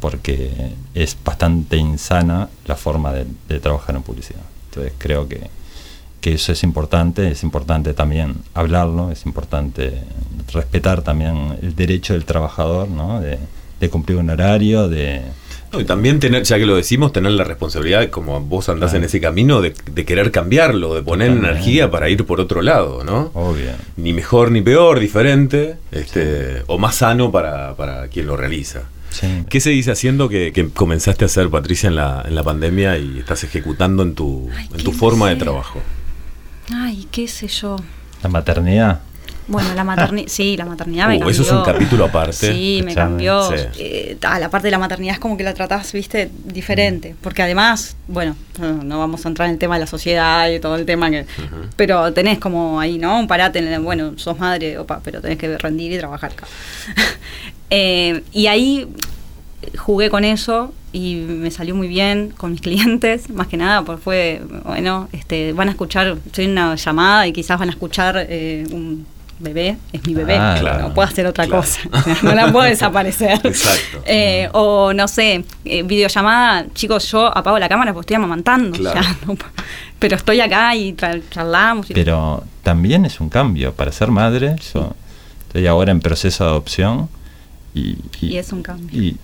porque 0.00 0.50
es 0.94 1.16
bastante 1.24 1.76
insana 1.76 2.48
la 2.66 2.76
forma 2.76 3.12
de, 3.12 3.60
trabajar 3.60 3.96
en 3.96 4.02
publicidad. 4.02 4.42
Entonces 4.68 4.92
creo 4.98 5.28
que, 5.28 5.48
que 6.20 6.34
eso 6.34 6.52
es 6.52 6.62
importante, 6.62 7.30
es 7.30 7.42
importante 7.42 7.94
también 7.94 8.36
hablarlo, 8.54 9.10
es 9.10 9.26
importante 9.26 10.00
respetar 10.52 11.02
también 11.02 11.58
el 11.60 11.74
derecho 11.74 12.14
del 12.14 12.24
trabajador, 12.24 12.88
¿no? 12.88 13.20
de, 13.20 13.38
de 13.80 13.90
cumplir 13.90 14.18
un 14.18 14.30
horario, 14.30 14.88
de... 14.88 15.22
No, 15.72 15.80
y 15.80 15.84
también 15.84 16.18
tener, 16.18 16.44
ya 16.44 16.56
que 16.58 16.64
lo 16.64 16.76
decimos, 16.76 17.12
tener 17.12 17.32
la 17.32 17.44
responsabilidad, 17.44 18.00
de, 18.00 18.10
como 18.10 18.40
vos 18.40 18.68
andás 18.70 18.90
Claro. 18.90 18.98
en 19.02 19.04
ese 19.04 19.20
camino, 19.20 19.60
de, 19.60 19.74
de 19.92 20.04
querer 20.06 20.30
cambiarlo, 20.30 20.94
de 20.94 21.02
poner 21.02 21.28
Totalmente. 21.28 21.56
energía 21.58 21.90
para 21.90 22.08
ir 22.08 22.24
por 22.24 22.40
otro 22.40 22.62
lado, 22.62 23.04
¿no? 23.04 23.30
Obvio. 23.34 23.70
Ni 23.96 24.12
mejor 24.14 24.50
ni 24.50 24.62
peor, 24.62 24.98
diferente, 24.98 25.76
este, 25.92 26.62
o 26.68 26.78
más 26.78 26.94
sano 26.96 27.30
para, 27.30 27.74
para 27.76 28.08
quien 28.08 28.26
lo 28.26 28.36
realiza. 28.36 28.84
Sí. 29.10 29.26
¿Qué 29.48 29.60
seguís 29.60 29.88
haciendo 29.88 30.28
que, 30.28 30.52
que 30.52 30.68
comenzaste 30.68 31.24
a 31.24 31.26
hacer, 31.26 31.48
Patricia, 31.50 31.88
en 31.88 31.96
la, 31.96 32.22
en 32.26 32.34
la 32.34 32.42
pandemia 32.42 32.96
y 32.98 33.18
estás 33.18 33.42
ejecutando 33.44 34.02
en 34.02 34.14
tu, 34.14 34.48
Ay, 34.56 34.68
en 34.74 34.84
tu 34.84 34.92
forma 34.92 35.28
de 35.28 35.36
trabajo? 35.36 35.80
Ay, 36.72 37.06
qué 37.10 37.26
sé 37.28 37.48
yo. 37.48 37.76
La 38.22 38.28
maternidad. 38.28 39.00
Bueno, 39.48 39.74
la 39.74 39.82
maternidad, 39.82 40.28
sí, 40.28 40.56
la 40.56 40.66
maternidad 40.66 41.08
me 41.08 41.16
Uh, 41.16 41.18
cambió. 41.20 41.30
eso 41.32 41.42
es 41.42 41.50
un 41.50 41.64
capítulo 41.64 42.04
aparte. 42.04 42.52
Sí, 42.52 42.82
me 42.84 42.94
cambió. 42.94 43.42
sí. 43.50 43.54
Eh, 43.78 44.16
ah, 44.22 44.38
la 44.38 44.50
parte 44.50 44.66
de 44.68 44.72
la 44.72 44.78
maternidad 44.78 45.14
es 45.14 45.20
como 45.20 45.36
que 45.36 45.42
la 45.42 45.54
tratás, 45.54 45.90
viste, 45.92 46.30
diferente. 46.44 47.16
Porque 47.22 47.42
además, 47.42 47.96
bueno, 48.08 48.36
no 48.84 48.98
vamos 48.98 49.24
a 49.24 49.28
entrar 49.28 49.46
en 49.48 49.54
el 49.54 49.58
tema 49.58 49.76
de 49.76 49.80
la 49.80 49.86
sociedad 49.86 50.48
y 50.50 50.60
todo 50.60 50.76
el 50.76 50.84
tema 50.84 51.10
que. 51.10 51.24
Pero 51.76 52.12
tenés 52.12 52.38
como 52.38 52.78
ahí, 52.78 52.98
¿no? 52.98 53.18
Un 53.18 53.26
parate 53.26 53.58
en 53.60 53.68
el, 53.68 53.80
bueno, 53.80 54.12
sos 54.16 54.38
madre, 54.38 54.76
opa, 54.78 55.00
pero 55.02 55.20
tenés 55.22 55.38
que 55.38 55.56
rendir 55.58 55.92
y 55.92 55.98
trabajar 55.98 56.32
acá. 56.32 56.46
Eh, 57.70 58.22
y 58.32 58.46
ahí 58.46 58.88
jugué 59.76 60.08
con 60.08 60.24
eso 60.24 60.72
y 60.92 61.16
me 61.16 61.50
salió 61.50 61.74
muy 61.74 61.86
bien 61.86 62.32
con 62.36 62.52
mis 62.52 62.60
clientes, 62.62 63.28
más 63.28 63.46
que 63.46 63.58
nada, 63.58 63.82
porque 63.82 64.02
fue, 64.02 64.42
bueno, 64.64 65.08
este, 65.12 65.52
van 65.52 65.68
a 65.68 65.72
escuchar, 65.72 66.16
estoy 66.24 66.46
en 66.46 66.52
una 66.52 66.76
llamada 66.76 67.26
y 67.26 67.32
quizás 67.32 67.58
van 67.58 67.68
a 67.68 67.72
escuchar 67.72 68.26
eh, 68.28 68.66
un 68.72 69.06
bebé, 69.38 69.76
es 69.92 70.04
mi 70.06 70.14
bebé, 70.14 70.36
Ah, 70.36 70.56
claro. 70.60 70.88
no 70.88 70.94
puedo 70.94 71.06
hacer 71.08 71.26
otra 71.26 71.46
Claro. 71.46 71.62
cosa, 71.62 71.80
no 72.22 72.34
la 72.34 72.50
puedo 72.52 72.64
desaparecer. 72.66 73.40
Exacto. 73.44 74.02
Eh, 74.06 74.48
o 74.52 74.92
no 74.92 75.06
sé, 75.08 75.44
eh, 75.64 75.82
videollamada, 75.82 76.66
chicos, 76.74 77.10
yo 77.10 77.26
apago 77.26 77.58
la 77.58 77.68
cámara 77.68 77.92
porque 77.92 78.04
estoy 78.06 78.16
amamantando, 78.16 78.76
Claro. 78.78 79.00
o 79.00 79.02
sea, 79.02 79.16
no- 79.26 79.36
pero 79.98 80.16
estoy 80.16 80.40
acá 80.40 80.74
y 80.76 80.94
charlamos. 81.30 81.90
Y 81.90 81.94
Pero 81.94 82.44
también 82.62 83.04
es 83.04 83.20
un 83.20 83.28
cambio. 83.28 83.72
Para 83.72 83.90
ser 83.92 84.10
madre, 84.10 84.54
yo 84.74 84.92
estoy 85.46 85.66
ahora 85.66 85.90
en 85.90 86.00
proceso 86.00 86.44
de 86.44 86.50
adopción 86.50 87.08
y, 87.74 87.96
Y 88.20 88.36
es 88.36 88.52
un 88.52 88.62
cambio. 88.62 88.88
y- 89.00 89.08
y- 89.08 89.18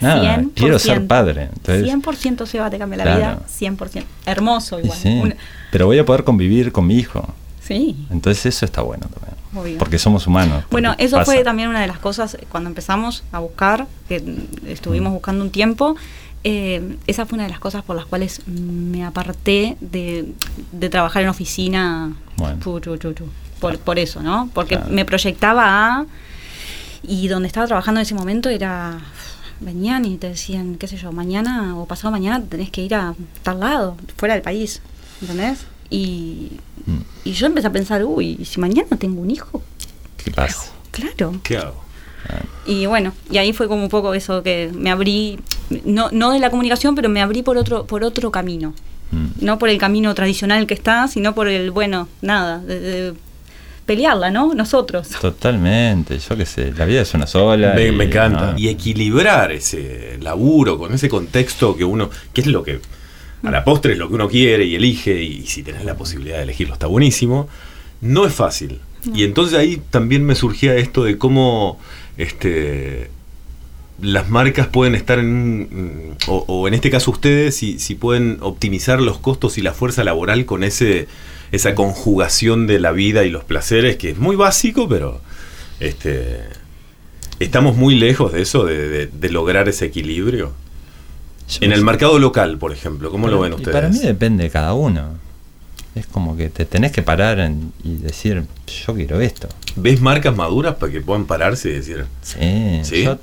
nada, 0.00 0.36
100%. 0.38 0.50
quiero 0.54 0.78
ser 0.78 1.06
padre. 1.06 1.48
Entonces, 1.54 1.84
100% 1.84 2.46
Seba 2.46 2.70
te 2.70 2.78
cambia 2.78 2.96
la 2.98 3.04
Claro. 3.04 3.18
vida, 3.18 3.38
100%. 3.46 4.04
Hermoso 4.26 4.78
y 4.80 4.84
igual. 4.84 4.98
sí, 4.98 5.20
Una- 5.22 5.36
pero 5.70 5.86
voy 5.86 5.98
a 5.98 6.04
poder 6.04 6.24
convivir 6.24 6.72
con 6.72 6.86
mi 6.86 6.96
hijo. 6.96 7.32
Sí. 7.66 8.06
Entonces 8.10 8.46
eso 8.46 8.64
está 8.64 8.82
bueno 8.82 9.06
también. 9.08 9.34
Obvio. 9.56 9.78
Porque 9.78 9.98
somos 9.98 10.26
humanos. 10.26 10.64
Bueno, 10.70 10.94
eso 10.98 11.16
pasa. 11.16 11.30
fue 11.32 11.44
también 11.44 11.68
una 11.68 11.80
de 11.80 11.86
las 11.86 11.98
cosas 11.98 12.36
cuando 12.50 12.68
empezamos 12.68 13.22
a 13.32 13.38
buscar, 13.38 13.86
que 14.08 14.22
estuvimos 14.66 15.10
Mm. 15.10 15.14
buscando 15.14 15.44
un 15.44 15.50
tiempo, 15.50 15.94
eh, 16.42 16.96
esa 17.06 17.24
fue 17.24 17.36
una 17.36 17.44
de 17.44 17.50
las 17.50 17.60
cosas 17.60 17.82
por 17.84 17.94
las 17.96 18.04
cuales 18.06 18.42
me 18.46 19.04
aparté 19.04 19.76
de, 19.80 20.32
de 20.72 20.88
trabajar 20.90 21.22
en 21.22 21.28
oficina. 21.28 22.14
Bueno. 22.36 22.58
Chu, 22.62 22.80
chu, 22.80 22.96
chu. 22.96 23.28
Por, 23.60 23.78
por 23.78 23.98
eso, 23.98 24.22
¿no? 24.22 24.50
Porque 24.52 24.76
Claro. 24.76 24.90
me 24.90 25.04
proyectaba 25.04 25.62
a... 26.00 26.06
Y 27.06 27.28
donde 27.28 27.46
estaba 27.48 27.66
trabajando 27.66 28.00
en 28.00 28.02
ese 28.06 28.14
momento 28.14 28.48
era... 28.48 28.98
Venían 29.60 30.04
y 30.04 30.16
te 30.18 30.28
decían, 30.30 30.74
qué 30.74 30.88
sé 30.88 30.96
yo, 30.96 31.12
mañana 31.12 31.76
o 31.78 31.86
pasado 31.86 32.10
mañana 32.10 32.42
tenés 32.44 32.70
que 32.70 32.82
ir 32.82 32.94
a 32.94 33.14
tal 33.44 33.60
lado, 33.60 33.96
fuera 34.16 34.34
del 34.34 34.42
país, 34.42 34.82
¿entendés? 35.22 35.60
Y, 35.90 36.52
Mm. 36.86 36.98
y 37.24 37.32
yo 37.32 37.46
empecé 37.46 37.66
a 37.68 37.72
pensar, 37.72 38.04
uy, 38.04 38.36
¿y 38.38 38.44
si 38.44 38.60
mañana 38.60 38.96
tengo 38.98 39.20
un 39.20 39.30
hijo? 39.30 39.62
¿Qué 40.22 40.30
pasa? 40.30 40.70
Claro. 40.90 41.34
¿Qué 41.42 41.56
hago? 41.56 41.82
Y 42.66 42.86
bueno, 42.86 43.12
y 43.30 43.38
ahí 43.38 43.52
fue 43.52 43.68
como 43.68 43.82
un 43.82 43.88
poco 43.88 44.14
eso 44.14 44.42
que 44.42 44.70
me 44.74 44.90
abrí, 44.90 45.38
no, 45.84 46.08
no 46.10 46.32
de 46.32 46.38
la 46.38 46.50
comunicación, 46.50 46.94
pero 46.94 47.08
me 47.08 47.20
abrí 47.20 47.42
por 47.42 47.56
otro, 47.58 47.86
por 47.86 48.02
otro 48.04 48.30
camino. 48.30 48.74
Mm. 49.12 49.44
No 49.44 49.58
por 49.58 49.68
el 49.68 49.78
camino 49.78 50.14
tradicional 50.14 50.66
que 50.66 50.74
está, 50.74 51.06
sino 51.08 51.34
por 51.34 51.48
el, 51.48 51.70
bueno, 51.70 52.08
nada, 52.22 52.58
de, 52.58 52.80
de 52.80 53.14
pelearla, 53.84 54.30
¿no? 54.30 54.54
Nosotros. 54.54 55.08
Totalmente, 55.20 56.18
yo 56.18 56.36
qué 56.36 56.46
sé, 56.46 56.72
la 56.72 56.86
vida 56.86 57.02
es 57.02 57.12
una 57.12 57.26
sola. 57.26 57.74
Me, 57.74 57.88
y, 57.88 57.92
me 57.92 58.04
encanta. 58.04 58.52
¿no? 58.52 58.58
Y 58.58 58.68
equilibrar 58.68 59.52
ese 59.52 60.18
laburo 60.22 60.78
con 60.78 60.94
ese 60.94 61.08
contexto 61.10 61.76
que 61.76 61.84
uno, 61.84 62.08
que 62.32 62.40
es 62.40 62.46
lo 62.46 62.62
que 62.62 62.80
a 63.44 63.50
la 63.50 63.64
postre 63.64 63.92
es 63.92 63.98
lo 63.98 64.08
que 64.08 64.14
uno 64.14 64.28
quiere 64.28 64.64
y 64.64 64.74
elige, 64.74 65.22
y 65.22 65.46
si 65.46 65.62
tenés 65.62 65.84
la 65.84 65.96
posibilidad 65.96 66.36
de 66.38 66.44
elegirlo 66.44 66.74
está 66.74 66.86
buenísimo, 66.86 67.48
no 68.00 68.26
es 68.26 68.32
fácil. 68.34 68.80
Y 69.14 69.24
entonces 69.24 69.58
ahí 69.58 69.82
también 69.90 70.24
me 70.24 70.34
surgía 70.34 70.74
esto 70.76 71.04
de 71.04 71.18
cómo 71.18 71.78
este, 72.16 73.10
las 74.00 74.30
marcas 74.30 74.66
pueden 74.68 74.94
estar 74.94 75.18
en, 75.18 75.26
un- 75.26 76.16
o, 76.26 76.44
o 76.48 76.68
en 76.68 76.74
este 76.74 76.90
caso 76.90 77.10
ustedes, 77.10 77.54
si, 77.56 77.78
si 77.78 77.94
pueden 77.94 78.38
optimizar 78.40 79.00
los 79.02 79.18
costos 79.18 79.58
y 79.58 79.62
la 79.62 79.72
fuerza 79.74 80.04
laboral 80.04 80.46
con 80.46 80.64
ese 80.64 81.06
esa 81.52 81.74
conjugación 81.76 82.66
de 82.66 82.80
la 82.80 82.90
vida 82.90 83.24
y 83.24 83.30
los 83.30 83.44
placeres, 83.44 83.96
que 83.96 84.10
es 84.10 84.18
muy 84.18 84.34
básico, 84.34 84.88
pero 84.88 85.20
este 85.80 86.40
estamos 87.38 87.76
muy 87.76 87.94
lejos 87.94 88.32
de 88.32 88.42
eso, 88.42 88.64
de, 88.64 88.88
de- 88.88 89.06
de 89.06 89.28
lograr 89.30 89.68
ese 89.68 89.84
equilibrio. 89.86 90.52
En 91.60 91.72
el 91.72 91.84
mercado 91.84 92.18
local, 92.18 92.58
por 92.58 92.72
ejemplo, 92.72 93.10
¿cómo 93.10 93.28
lo 93.28 93.40
ven 93.40 93.52
Y 93.52 93.56
ustedes? 93.56 93.72
Para 93.74 93.88
mí 93.88 93.98
depende 93.98 94.44
de 94.44 94.50
cada 94.50 94.74
uno. 94.74 95.22
Es 95.94 96.06
como 96.06 96.36
que 96.36 96.48
te 96.48 96.64
tenés 96.64 96.90
que 96.90 97.02
parar 97.02 97.38
en- 97.38 97.72
y 97.84 97.96
decir, 97.96 98.44
yo 98.86 98.94
quiero 98.94 99.20
esto. 99.20 99.48
¿Ves 99.76 100.00
marcas 100.00 100.34
maduras 100.34 100.74
para 100.76 100.90
que 100.90 101.00
puedan 101.00 101.24
pararse 101.26 101.68
y 101.68 101.72
decir, 101.74 102.06
Sí, 102.22 102.80
¿Sí? 102.82 103.04
yo 103.04 103.18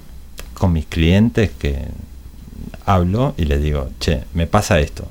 con 0.54 0.72
mis 0.74 0.86
clientes 0.86 1.50
que 1.60 1.80
hablo 2.86 3.34
y 3.38 3.46
les 3.46 3.62
digo, 3.62 3.90
che, 4.00 4.24
me 4.34 4.48
pasa 4.48 4.80
esto. 4.80 5.06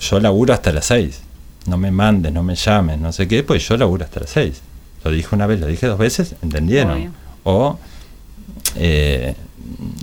Yo 0.00 0.20
laburo 0.20 0.52
hasta 0.54 0.72
las 0.72 0.86
6. 0.86 1.20
No 1.66 1.76
me 1.78 1.90
mandes, 1.90 2.32
no 2.32 2.42
me 2.42 2.54
llames, 2.54 2.98
no 2.98 3.12
sé 3.12 3.28
qué, 3.28 3.42
pues 3.42 3.66
yo 3.68 3.76
laburo 3.76 4.04
hasta 4.04 4.20
las 4.20 4.30
6. 4.30 4.60
Lo 5.04 5.10
dije 5.10 5.28
una 5.34 5.46
vez, 5.46 5.60
lo 5.60 5.66
dije 5.66 5.86
dos 5.86 5.98
veces, 5.98 6.34
entendieron. 6.42 6.92
Obvio. 6.98 7.10
O 7.44 7.78
eh, 8.76 9.34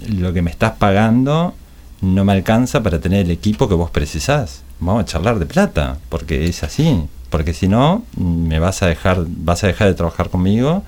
lo 0.09 0.33
que 0.33 0.41
me 0.41 0.51
estás 0.51 0.73
pagando 0.73 1.53
no 2.01 2.23
me 2.25 2.33
alcanza 2.33 2.83
para 2.83 2.99
tener 2.99 3.25
el 3.25 3.31
equipo 3.31 3.67
que 3.67 3.75
vos 3.75 3.89
precisás. 3.89 4.61
Vamos 4.79 5.03
a 5.03 5.05
charlar 5.05 5.39
de 5.39 5.45
plata, 5.45 5.97
porque 6.09 6.45
es 6.45 6.63
así. 6.63 7.03
Porque 7.29 7.53
si 7.53 7.67
no, 7.67 8.03
me 8.17 8.59
vas 8.59 8.81
a 8.83 8.87
dejar, 8.87 9.23
vas 9.27 9.63
a 9.63 9.67
dejar 9.67 9.87
de 9.87 9.93
trabajar 9.95 10.29
conmigo 10.29 10.83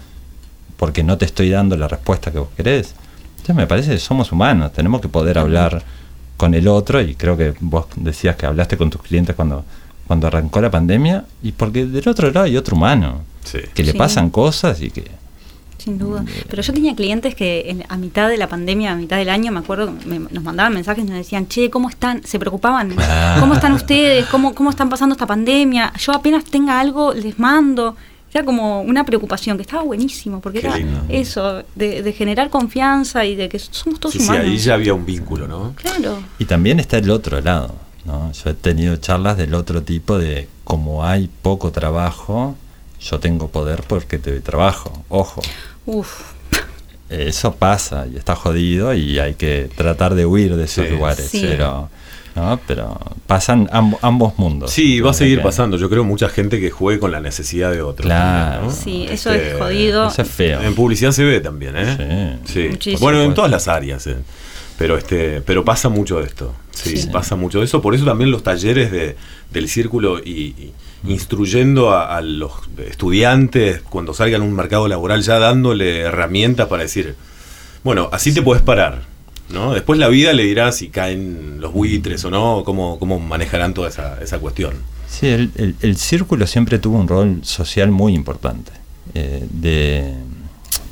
porque 0.77 1.03
no 1.03 1.17
te 1.17 1.25
estoy 1.25 1.49
dando 1.49 1.75
la 1.75 1.87
respuesta 1.87 2.31
que 2.31 2.39
vos 2.39 2.49
querés. 2.55 2.93
Entonces 3.31 3.55
me 3.55 3.67
parece 3.67 3.91
que 3.91 3.99
somos 3.99 4.31
humanos, 4.31 4.71
tenemos 4.73 5.01
que 5.01 5.07
poder 5.09 5.39
hablar 5.39 5.81
con 6.37 6.53
el 6.53 6.67
otro 6.67 7.01
y 7.01 7.15
creo 7.15 7.35
que 7.35 7.55
vos 7.59 7.87
decías 7.95 8.35
que 8.35 8.45
hablaste 8.45 8.77
con 8.77 8.89
tus 8.91 9.01
clientes 9.01 9.35
cuando, 9.35 9.65
cuando 10.05 10.27
arrancó 10.27 10.61
la 10.61 10.69
pandemia 10.69 11.25
y 11.41 11.51
porque 11.53 11.85
del 11.85 12.07
otro 12.07 12.27
lado 12.31 12.45
hay 12.45 12.55
otro 12.57 12.75
humano 12.75 13.21
sí, 13.43 13.57
que 13.73 13.83
le 13.83 13.93
Sí. 13.93 13.97
pasan 13.97 14.29
cosas 14.29 14.79
y 14.81 14.91
que 14.91 15.05
Sin 15.87 15.97
duda. 15.97 16.25
Pero 16.49 16.61
yo 16.61 16.73
tenía 16.73 16.93
clientes 16.95 17.33
que 17.33 17.69
en- 17.69 17.85
a 17.87 17.95
mitad 17.95 18.27
de 18.27 18.35
la 18.37 18.47
pandemia, 18.49 18.91
a 18.91 18.95
mitad 18.95 19.15
del 19.17 19.29
año, 19.29 19.53
me 19.53 19.59
acuerdo, 19.59 19.93
me- 20.05 20.19
nos 20.19 20.43
mandaban 20.43 20.73
mensajes 20.73 21.03
y 21.05 21.07
nos 21.07 21.15
decían, 21.17 21.47
che, 21.47 21.69
¿cómo 21.69 21.87
están? 21.89 22.23
Se 22.25 22.37
preocupaban. 22.39 22.93
¿Cómo 23.39 23.53
están 23.53 23.71
ustedes? 23.71 24.25
¿Cómo, 24.25 24.53
¿Cómo 24.53 24.69
están 24.69 24.89
pasando 24.89 25.13
esta 25.13 25.25
pandemia? 25.25 25.93
Yo 25.97 26.11
apenas 26.13 26.43
tenga 26.43 26.77
algo, 26.79 27.13
les 27.13 27.39
mando. 27.39 27.95
Era 28.33 28.43
como 28.43 28.81
una 28.81 29.05
preocupación, 29.05 29.55
que 29.57 29.63
estaba 29.63 29.81
buenísimo, 29.83 30.41
porque 30.41 30.59
Qué 30.59 30.67
era 30.67 30.77
lindo. 30.77 31.01
eso, 31.09 31.63
de, 31.75 32.03
de 32.03 32.11
generar 32.13 32.49
confianza 32.49 33.23
y 33.25 33.35
de 33.35 33.47
que 33.47 33.57
somos 33.57 33.99
todos 34.01 34.11
sí, 34.13 34.19
sí, 34.19 34.25
humanos. 34.25 34.45
ahí 34.45 34.57
ya 34.57 34.73
había 34.73 34.93
un 34.93 35.05
vínculo, 35.05 35.47
¿no? 35.47 35.73
Claro. 35.77 36.19
Y 36.37 36.45
también 36.45 36.79
está 36.81 36.97
el 36.97 37.09
otro 37.09 37.39
lado, 37.41 37.73
¿no? 38.05 38.31
Yo 38.33 38.49
he 38.49 38.53
tenido 38.53 38.97
charlas 38.97 39.37
del 39.37 39.53
otro 39.55 39.81
tipo 39.81 40.19
de 40.19 40.47
como 40.65 41.05
hay 41.05 41.29
poco 41.41 41.71
trabajo, 41.71 42.55
yo 42.99 43.19
tengo 43.19 43.47
poder 43.47 43.83
porque 43.87 44.19
te 44.19 44.31
doy 44.31 44.41
trabajo. 44.41 45.03
Ojo, 45.09 45.41
Uf. 45.87 46.21
eso 47.09 47.55
pasa 47.55 48.05
y 48.11 48.17
está 48.17 48.35
jodido 48.35 48.93
y 48.93 49.17
hay 49.19 49.33
que 49.35 49.69
tratar 49.75 50.13
de 50.13 50.25
huir 50.25 50.55
de 50.57 50.65
esos 50.65 50.85
Sí. 50.85 50.91
lugares, 50.93 51.27
Sí. 51.29 51.41
pero 51.41 51.89
¿no? 52.35 52.59
pero 52.67 52.99
pasan 53.25 53.67
amb- 53.69 53.97
ambos 54.01 54.37
mundos. 54.37 54.69
Sí, 54.71 54.99
va 54.99 55.11
a 55.11 55.13
seguir 55.13 55.41
pasando. 55.41 55.77
Yo 55.77 55.89
creo 55.89 56.03
mucha 56.03 56.29
gente 56.29 56.59
que 56.59 56.69
juegue 56.69 56.99
con 56.99 57.11
la 57.11 57.19
necesidad 57.21 57.71
de 57.71 57.81
otros. 57.81 58.05
Claro. 58.05 58.67
también, 58.67 58.75
¿no? 58.77 58.83
Sí, 58.83 59.07
eso 59.09 59.31
Este, 59.31 59.51
es 59.53 59.57
jodido. 59.57 60.07
Eso 60.07 60.21
es 60.21 60.27
feo. 60.27 60.61
En 60.61 60.75
publicidad 60.75 61.11
se 61.11 61.23
ve 61.23 61.39
también, 61.39 61.73
¿eh? 61.77 62.37
Sí. 62.45 62.53
Sí. 62.53 62.67
Muchísimo. 62.69 62.99
Bueno, 62.99 63.21
en 63.23 63.33
todas 63.33 63.49
las 63.49 63.67
áreas, 63.67 64.05
¿eh? 64.07 64.17
Pero 64.77 64.97
este, 64.97 65.41
pero 65.41 65.65
pasa 65.65 65.89
mucho 65.89 66.19
de 66.19 66.25
esto. 66.27 66.53
Sí, 66.71 66.97
Sí. 66.97 67.07
pasa 67.11 67.35
mucho 67.35 67.59
de 67.59 67.65
eso. 67.65 67.81
Por 67.81 67.95
eso 67.95 68.05
también 68.05 68.29
los 68.29 68.43
talleres 68.43 68.91
de, 68.91 69.15
del 69.51 69.67
círculo 69.69 70.19
y, 70.19 70.29
y 70.29 70.73
instruyendo 71.05 71.91
a, 71.91 72.15
a 72.17 72.21
los 72.21 72.51
estudiantes 72.89 73.81
cuando 73.81 74.13
salgan 74.13 74.41
a 74.41 74.43
un 74.45 74.53
mercado 74.53 74.87
laboral, 74.87 75.21
ya 75.21 75.39
dándole 75.39 75.99
herramientas 76.01 76.67
para 76.67 76.83
decir, 76.83 77.15
bueno, 77.83 78.09
así 78.11 78.33
te 78.33 78.41
puedes 78.41 78.63
parar. 78.63 79.03
¿no? 79.49 79.73
Después 79.73 79.97
la 79.97 80.09
vida 80.09 80.33
le 80.33 80.43
dirá 80.43 80.71
si 80.73 80.89
caen 80.89 81.61
los 81.61 81.71
buitres 81.71 82.25
o 82.25 82.29
no, 82.29 82.63
cómo, 82.65 82.99
cómo 82.99 83.17
manejarán 83.19 83.73
toda 83.73 83.87
esa, 83.89 84.21
esa 84.21 84.39
cuestión. 84.39 84.73
Sí, 85.07 85.27
el, 85.27 85.51
el- 85.55 85.75
el 85.81 85.95
círculo 85.95 86.45
siempre 86.47 86.79
tuvo 86.79 86.97
un 86.97 87.07
rol 87.07 87.39
social 87.43 87.89
muy 87.89 88.13
importante, 88.13 88.73
eh, 89.13 89.45
de, 89.49 90.13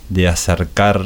de 0.07 0.27
acercar, 0.29 1.05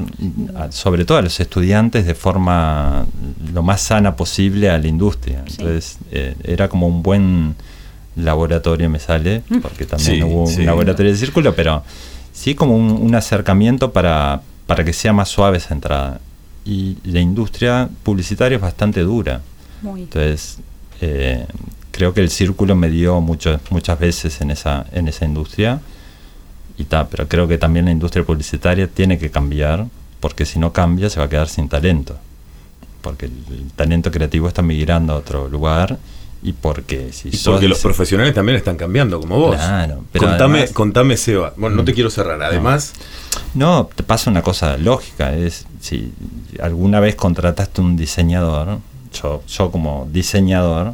a- 0.55 0.71
sobre 0.71 1.05
todo 1.05 1.17
a 1.17 1.23
los 1.23 1.39
estudiantes, 1.39 2.05
de 2.05 2.13
forma 2.13 3.07
lo 3.51 3.63
más 3.63 3.81
sana 3.81 4.15
posible 4.15 4.69
a 4.69 4.77
la 4.77 4.87
industria. 4.87 5.43
Sí. 5.47 5.55
Entonces, 5.57 5.97
eh, 6.11 6.35
era 6.43 6.69
como 6.69 6.85
un 6.85 7.01
buen 7.01 7.55
laboratorio, 8.25 8.89
me 8.89 8.99
sale, 8.99 9.41
porque 9.61 9.85
también 9.85 10.15
Sí, 10.15 10.23
hubo 10.23 10.47
sí. 10.47 10.59
un 10.61 10.65
laboratorio 10.65 11.11
de 11.11 11.17
círculo, 11.17 11.55
pero 11.55 11.83
sí 12.33 12.55
como 12.55 12.75
un, 12.75 12.91
un 12.91 13.15
acercamiento 13.15 13.91
para, 13.91 14.41
para 14.67 14.83
que 14.83 14.93
sea 14.93 15.13
más 15.13 15.29
suave 15.29 15.57
esa 15.57 15.73
entrada. 15.73 16.19
Y 16.65 16.97
la 17.03 17.19
industria 17.19 17.89
publicitaria 18.03 18.57
es 18.57 18.61
bastante 18.61 19.01
dura. 19.01 19.41
Muy. 19.81 20.01
Entonces, 20.03 20.57
eh, 21.01 21.45
creo 21.91 22.13
que 22.13 22.21
el 22.21 22.29
círculo 22.29 22.75
me 22.75 22.89
dio 22.89 23.19
mucho, 23.21 23.59
muchas 23.71 23.97
veces 23.99 24.39
en 24.41 24.51
esa, 24.51 24.85
en 24.91 25.07
esa 25.07 25.25
industria. 25.25 25.79
Y 26.77 26.83
ta, 26.85 27.07
pero 27.07 27.27
creo 27.27 27.47
que 27.47 27.57
también 27.57 27.85
la 27.85 27.91
industria 27.91 28.23
publicitaria 28.23 28.87
tiene 28.87 29.17
que 29.17 29.29
cambiar, 29.31 29.87
porque 30.19 30.45
si 30.45 30.59
no 30.59 30.71
cambia 30.71 31.09
se 31.09 31.19
va 31.19 31.25
a 31.25 31.29
quedar 31.29 31.47
sin 31.49 31.67
talento. 31.69 32.15
Porque 33.01 33.25
el, 33.27 33.33
el 33.51 33.71
talento 33.71 34.11
creativo 34.11 34.47
está 34.47 34.61
migrando 34.61 35.13
a 35.13 35.17
otro 35.17 35.47
lugar 35.49 35.97
y 36.41 36.53
porque 36.53 37.11
si 37.11 37.29
Y 37.29 37.31
sos 37.33 37.53
porque 37.55 37.67
los 37.67 37.79
profesionales 37.79 38.33
también 38.33 38.57
están 38.57 38.77
cambiando, 38.77 39.19
como 39.19 39.37
vos. 39.37 39.55
Claro, 39.57 40.03
pero 40.11 40.27
contame, 40.27 40.59
además- 40.59 40.73
contame, 40.73 41.17
Seba. 41.17 41.53
Bueno, 41.57 41.75
no 41.77 41.83
te 41.83 41.93
quiero 41.93 42.09
cerrar. 42.09 42.41
Además, 42.41 42.93
No, 43.53 43.89
te 43.95 44.03
pasa 44.03 44.29
una 44.29 44.41
cosa 44.41 44.77
lógica, 44.77 45.33
es 45.35 45.65
si 45.81 46.13
alguna 46.61 46.99
vez 46.99 47.15
contrataste 47.15 47.81
un 47.81 47.95
diseñador, 47.97 48.79
yo, 49.21 49.43
yo 49.47 49.71
como 49.71 50.07
diseñador, 50.11 50.93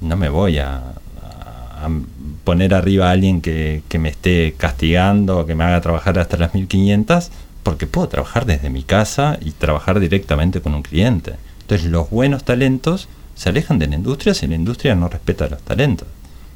no 0.00 0.16
me 0.16 0.28
voy 0.28 0.58
a, 0.58 0.76
a- 0.76 1.84
a 1.86 1.90
poner 2.44 2.72
arriba 2.74 3.08
a 3.08 3.10
alguien 3.12 3.40
que, 3.40 3.82
que 3.88 3.98
me 3.98 4.08
esté 4.08 4.54
castigando, 4.56 5.44
que 5.46 5.54
me 5.54 5.64
haga 5.64 5.80
trabajar 5.80 6.18
hasta 6.18 6.36
las 6.36 6.54
1500, 6.54 7.30
porque 7.62 7.86
puedo 7.86 8.08
trabajar 8.08 8.46
desde 8.46 8.70
mi 8.70 8.82
casa 8.82 9.38
y 9.40 9.50
trabajar 9.52 10.00
directamente 10.00 10.60
con 10.60 10.74
un 10.74 10.82
cliente. 10.82 11.34
Entonces 11.62 11.88
los 11.90 12.10
buenos 12.10 12.44
talentos 12.44 13.08
se 13.34 13.48
alejan 13.48 13.78
de 13.78 13.86
la 13.86 13.96
industria 13.96 14.34
si 14.34 14.46
la 14.46 14.54
industria 14.54 14.94
no 14.94 15.08
respeta 15.08 15.48
los 15.48 15.62
talentos. 15.62 16.06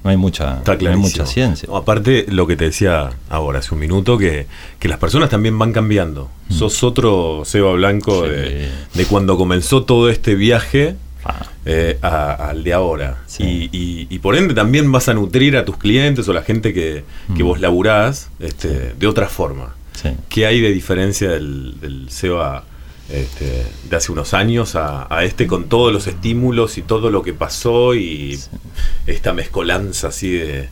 No 0.05 0.11
hay 0.11 0.17
mucha, 0.17 0.63
no 0.65 0.89
hay 0.91 0.97
mucha 0.97 1.27
ciencia. 1.27 1.67
No, 1.69 1.77
aparte, 1.77 2.27
lo 2.29 2.47
que 2.47 2.55
te 2.55 2.67
decía 2.67 3.11
ahora, 3.29 3.59
hace 3.59 3.75
un 3.75 3.81
minuto, 3.81 4.17
que, 4.17 4.47
que 4.79 4.87
las 4.89 4.99
personas 4.99 5.31
también 5.31 5.59
van 5.59 5.73
cambiando. 5.73 6.31
Sos 6.49 6.85
otro 6.85 7.43
Seba 7.45 7.73
Blanco 7.73 8.23
Mm. 8.23 8.25
Sí. 8.25 8.31
de, 8.31 8.69
de 8.95 9.05
cuando 9.07 9.37
comenzó 9.37 9.83
todo 9.85 10.09
este 10.09 10.35
viaje 10.37 10.95
Ah, 11.29 11.45
eh, 11.65 11.99
a- 12.03 12.51
al 12.51 12.63
de 12.63 12.73
ahora. 12.73 13.25
Sí. 13.27 13.69
Y, 13.73 13.77
y- 13.77 14.07
y 14.09 14.19
por 14.21 14.37
ende 14.37 14.55
también 14.55 14.93
vas 14.93 15.09
a 15.09 15.15
nutrir 15.15 15.57
a 15.57 15.65
tus 15.65 15.77
clientes 15.77 16.29
o 16.29 16.33
la 16.33 16.43
gente 16.43 16.73
que, 16.73 17.03
que 17.37 17.43
Mm. 17.43 17.47
vos 17.49 17.61
laburás 17.61 18.31
este, 18.39 18.95
de 18.95 19.07
otra 19.09 19.27
forma. 19.29 19.75
sí. 20.01 20.11
¿Qué 20.29 20.47
hay 20.47 20.61
de 20.61 20.71
diferencia 20.71 21.31
del, 21.31 21.81
del 21.81 22.11
Seba 22.11 22.63
este, 23.11 23.65
de 23.89 23.97
hace 23.97 24.11
unos 24.13 24.35
años 24.35 24.75
a, 24.77 25.07
a 25.15 25.25
este 25.25 25.47
con 25.47 25.65
todos 25.69 25.93
los 25.93 26.07
estímulos 26.07 26.77
y 26.79 26.83
todo 26.83 27.11
lo 27.11 27.23
que 27.23 27.33
pasó 27.33 27.95
y 27.95 28.39
esta 29.07 29.33
mezcolanza 29.33 30.09
así 30.09 30.31
de... 30.33 30.69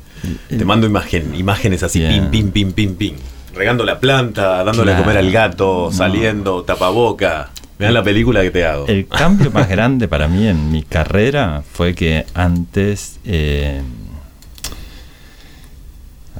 Te 0.48 0.64
mando 0.64 0.86
imagen, 0.86 1.34
imágenes 1.34 1.82
así, 1.82 2.00
pim, 2.00 2.30
pim, 2.30 2.50
pim, 2.50 2.72
pim, 2.72 2.94
pim. 2.94 3.14
Regando 3.54 3.84
la 3.84 4.00
planta, 4.00 4.64
dándole 4.64 4.94
a 4.94 4.98
comer 4.98 5.18
al 5.18 5.30
gato, 5.30 5.88
No. 5.90 5.92
saliendo, 5.96 6.62
tapaboca. 6.64 7.50
Vean 7.78 7.92
la 7.92 8.02
película 8.02 8.40
que 8.42 8.50
te 8.50 8.64
hago. 8.64 8.86
El 8.86 9.06
cambio 9.06 9.50
más 9.50 9.68
grande 9.74 10.08
para 10.08 10.26
mí 10.26 10.46
en 10.46 10.72
mi 10.72 10.82
carrera 10.82 11.62
fue 11.72 11.94
que 11.94 12.24
antes, 12.34 13.18
eh, 13.24 13.82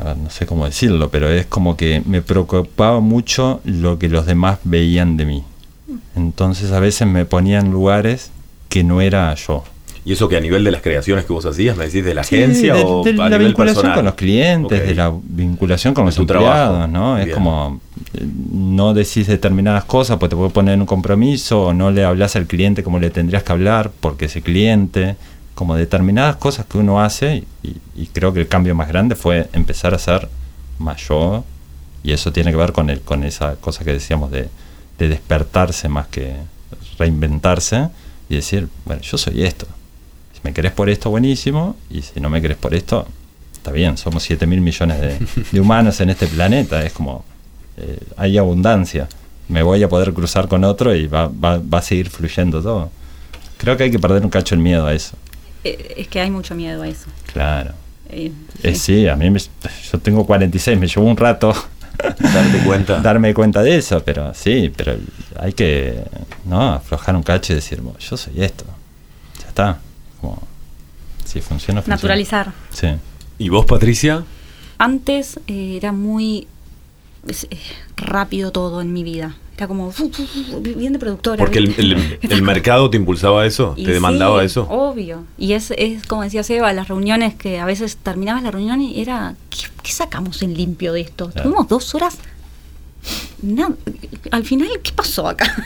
a 0.01 0.05
ver, 0.05 0.17
no 0.17 0.31
sé 0.31 0.47
cómo 0.47 0.65
decirlo, 0.65 1.11
pero 1.11 1.29
es 1.29 1.47
como 1.47 1.77
que 1.77 2.03
me 2.07 2.23
preocupaba 2.23 3.01
mucho 3.01 3.61
lo 3.65 3.99
que 3.99 4.09
los 4.09 4.27
demás 4.27 4.59
veían 4.65 5.17
de 5.17 5.25
mí. 5.27 5.45
Entonces 6.17 6.73
a 6.73 6.81
veces 6.81 7.07
me 7.07 7.25
ponía 7.25 7.59
en 7.59 7.71
lugares 7.71 8.31
que 8.69 8.85
no 8.85 9.01
era 9.01 9.35
yo. 9.35 9.65
¿Y 10.07 10.13
eso 10.13 10.29
que 10.29 10.37
a 10.37 10.41
nivel 10.41 10.63
de 10.65 10.71
las 10.71 10.83
creaciones 10.83 11.25
que 11.25 11.33
vos 11.33 11.47
hacías, 11.47 11.79
me 11.79 11.87
decís, 11.87 12.05
de 12.05 12.13
la 12.15 12.25
Sí, 12.25 12.37
agencia 12.37 12.75
de, 12.75 12.83
o 12.85 13.03
de 13.03 13.13
a 13.13 13.15
la 13.15 13.29
nivel 13.31 13.47
vinculación 13.49 13.75
personal? 13.77 13.95
con 13.97 14.05
los 14.05 14.15
clientes, 14.15 14.87
de 14.87 14.95
la 14.95 15.13
vinculación 15.23 15.95
con 15.95 16.05
los 16.05 16.19
empleados, 16.19 16.47
trabajo. 16.47 16.87
¿no? 16.89 17.17
Es 17.19 17.33
como 17.35 17.81
eh, 18.13 18.27
no 18.53 18.93
decís 18.93 19.27
determinadas 19.27 19.85
cosas 19.85 20.19
porque 20.19 20.31
te 20.31 20.37
puede 20.37 20.51
poner 20.51 20.75
en 20.75 20.81
un 20.83 20.87
compromiso 20.87 21.63
o 21.63 21.73
no 21.73 21.91
le 21.91 22.05
hablas 22.05 22.37
al 22.37 22.47
cliente 22.47 22.83
como 22.83 22.99
le 22.99 23.09
tendrías 23.09 23.43
que 23.45 23.53
hablar 23.53 23.91
porque 24.01 24.27
ese 24.27 24.43
cliente, 24.43 25.17
como 25.55 25.75
determinadas 25.75 26.37
cosas 26.37 26.67
que 26.67 26.77
uno 26.77 27.01
hace 27.01 27.45
y, 27.63 27.77
y 27.97 28.07
creo 28.09 28.35
que 28.35 28.41
el 28.41 28.49
cambio 28.49 28.75
más 28.75 28.89
grande 28.89 29.15
fue 29.15 29.49
empezar 29.55 29.95
a 29.95 29.99
ser 29.99 30.29
yo 31.09 31.45
y 32.03 32.13
eso 32.13 32.31
tiene 32.33 32.51
que 32.51 32.57
ver 32.59 32.73
con 32.73 32.91
el, 32.91 33.01
con 33.01 33.25
esa 33.25 33.55
cosa 33.57 33.85
que 33.85 33.93
decíamos 33.93 34.31
de, 34.31 34.49
de 34.99 35.09
despertarse 35.09 35.89
más 35.89 36.07
que 36.09 36.35
reinventarse 36.99 37.89
y 38.29 38.37
decir, 38.37 38.69
bueno, 38.85 39.03
yo 39.03 39.19
soy 39.19 39.43
esto. 39.45 39.67
Si 40.33 40.41
me 40.43 40.53
querés 40.53 40.73
por 40.73 40.89
esto, 40.89 41.11
buenísimo. 41.11 41.77
Y 41.91 42.03
si 42.03 42.21
no 42.21 42.31
me 42.31 42.41
querés 42.41 42.57
por 42.57 42.75
esto, 42.75 43.07
está 43.53 43.71
bien. 43.73 43.97
Somos 43.97 44.23
7 44.23 44.47
mil 44.47 44.61
millones 44.61 45.01
de, 45.01 45.19
de 45.53 45.61
humanos 45.61 46.01
en 46.01 46.11
este 46.11 46.27
planeta. 46.27 46.85
Es 46.85 46.93
como, 46.93 47.25
eh, 47.77 47.99
hay 48.17 48.39
abundancia. 48.39 49.09
Me 49.49 49.63
voy 49.63 49.83
a 49.83 49.89
poder 49.89 50.13
cruzar 50.15 50.49
con 50.49 50.65
otro 50.65 50.95
y 50.95 51.07
va, 51.07 51.29
va, 51.29 51.59
va 51.59 51.79
a 51.79 51.83
seguir 51.83 52.09
fluyendo 52.09 52.63
todo. 52.63 52.91
Creo 53.59 53.77
que 53.77 53.85
hay 53.85 53.91
que 53.91 53.99
perder 53.99 54.23
un 54.25 54.31
cacho 54.31 54.55
el 54.55 54.61
miedo 54.61 54.87
a 54.87 54.95
eso. 54.95 55.17
Eh, 55.65 55.95
Es 55.99 56.09
que 56.09 56.21
hay 56.21 56.31
mucho 56.31 56.55
miedo 56.55 56.83
a 56.83 56.89
eso. 56.89 57.07
Claro. 57.33 57.73
Eh, 58.09 58.33
Eh, 58.63 58.75
sí, 58.75 59.07
a 59.09 59.17
mí 59.17 59.31
me- 59.31 59.41
yo 59.41 59.99
tengo 59.99 60.25
46, 60.25 60.79
me 60.79 60.87
llevó 60.87 61.07
un 61.07 61.17
rato 61.17 61.53
Darte 62.19 62.59
cuenta. 62.65 63.01
darme 63.01 63.33
cuenta 63.35 63.63
de 63.63 63.77
eso, 63.77 64.03
pero 64.05 64.33
sí, 64.35 64.73
pero 64.77 64.97
hay 65.39 65.53
que 65.53 66.03
no 66.45 66.75
aflojar 66.75 67.15
un 67.17 67.23
cacho 67.23 67.53
y 67.53 67.57
decir, 67.57 67.81
"Bueno, 67.81 67.99
yo 67.99 68.17
soy 68.17 68.43
esto. 68.43 68.65
Ya 69.43 69.49
está. 69.49 69.79
Como, 70.21 70.43
si 71.25 71.41
funciona, 71.41 71.81
funciona. 71.81 71.97
Naturalizar. 71.97 72.53
Sí. 72.73 72.89
¿Y 73.39 73.49
vos, 73.49 73.67
Patricia? 73.67 74.25
Antes 74.79 75.39
eh, 75.47 75.77
era 75.77 75.93
muy 75.93 76.47
es, 77.27 77.45
eh, 77.51 77.59
rápido 77.97 78.51
todo 78.53 78.81
en 78.81 78.93
mi 78.93 79.03
vida. 79.05 79.35
Era 79.57 79.69
como 79.69 79.93
bien 80.77 80.93
de 80.93 80.99
productora. 80.99 81.37
Porque 81.39 81.59
el, 81.59 81.75
el- 81.79 82.19
el 82.31 82.43
mercado 82.43 82.91
te 82.91 82.97
impulsaba 82.97 83.47
eso, 83.47 83.75
Y 83.77 83.85
te 83.85 83.93
demandaba 83.93 84.41
sí, 84.41 84.47
eso. 84.47 84.63
Obvio. 84.69 85.25
Y 85.39 85.53
es, 85.53 85.73
es 85.77 86.07
como 86.07 86.23
decía 86.23 86.43
Seba, 86.43 86.73
las 86.73 86.89
reuniones 86.89 87.35
que 87.35 87.61
a 87.61 87.65
veces 87.65 87.97
terminabas 87.97 88.43
la 88.43 88.51
reunión 88.51 88.81
y 88.81 89.01
era, 89.01 89.35
¿qué, 89.51 89.59
qué 89.83 89.93
sacamos 89.93 90.43
en 90.43 90.55
limpio 90.55 90.93
de 90.93 91.03
esto? 91.03 91.31
Claro. 91.31 91.49
Tuvimos 91.51 91.69
dos 91.69 91.95
horas. 91.95 92.19
na- 93.43 93.75
al 94.31 94.45
final, 94.45 94.69
¿qué 94.83 94.93
pasó 94.93 95.29
acá? 95.29 95.47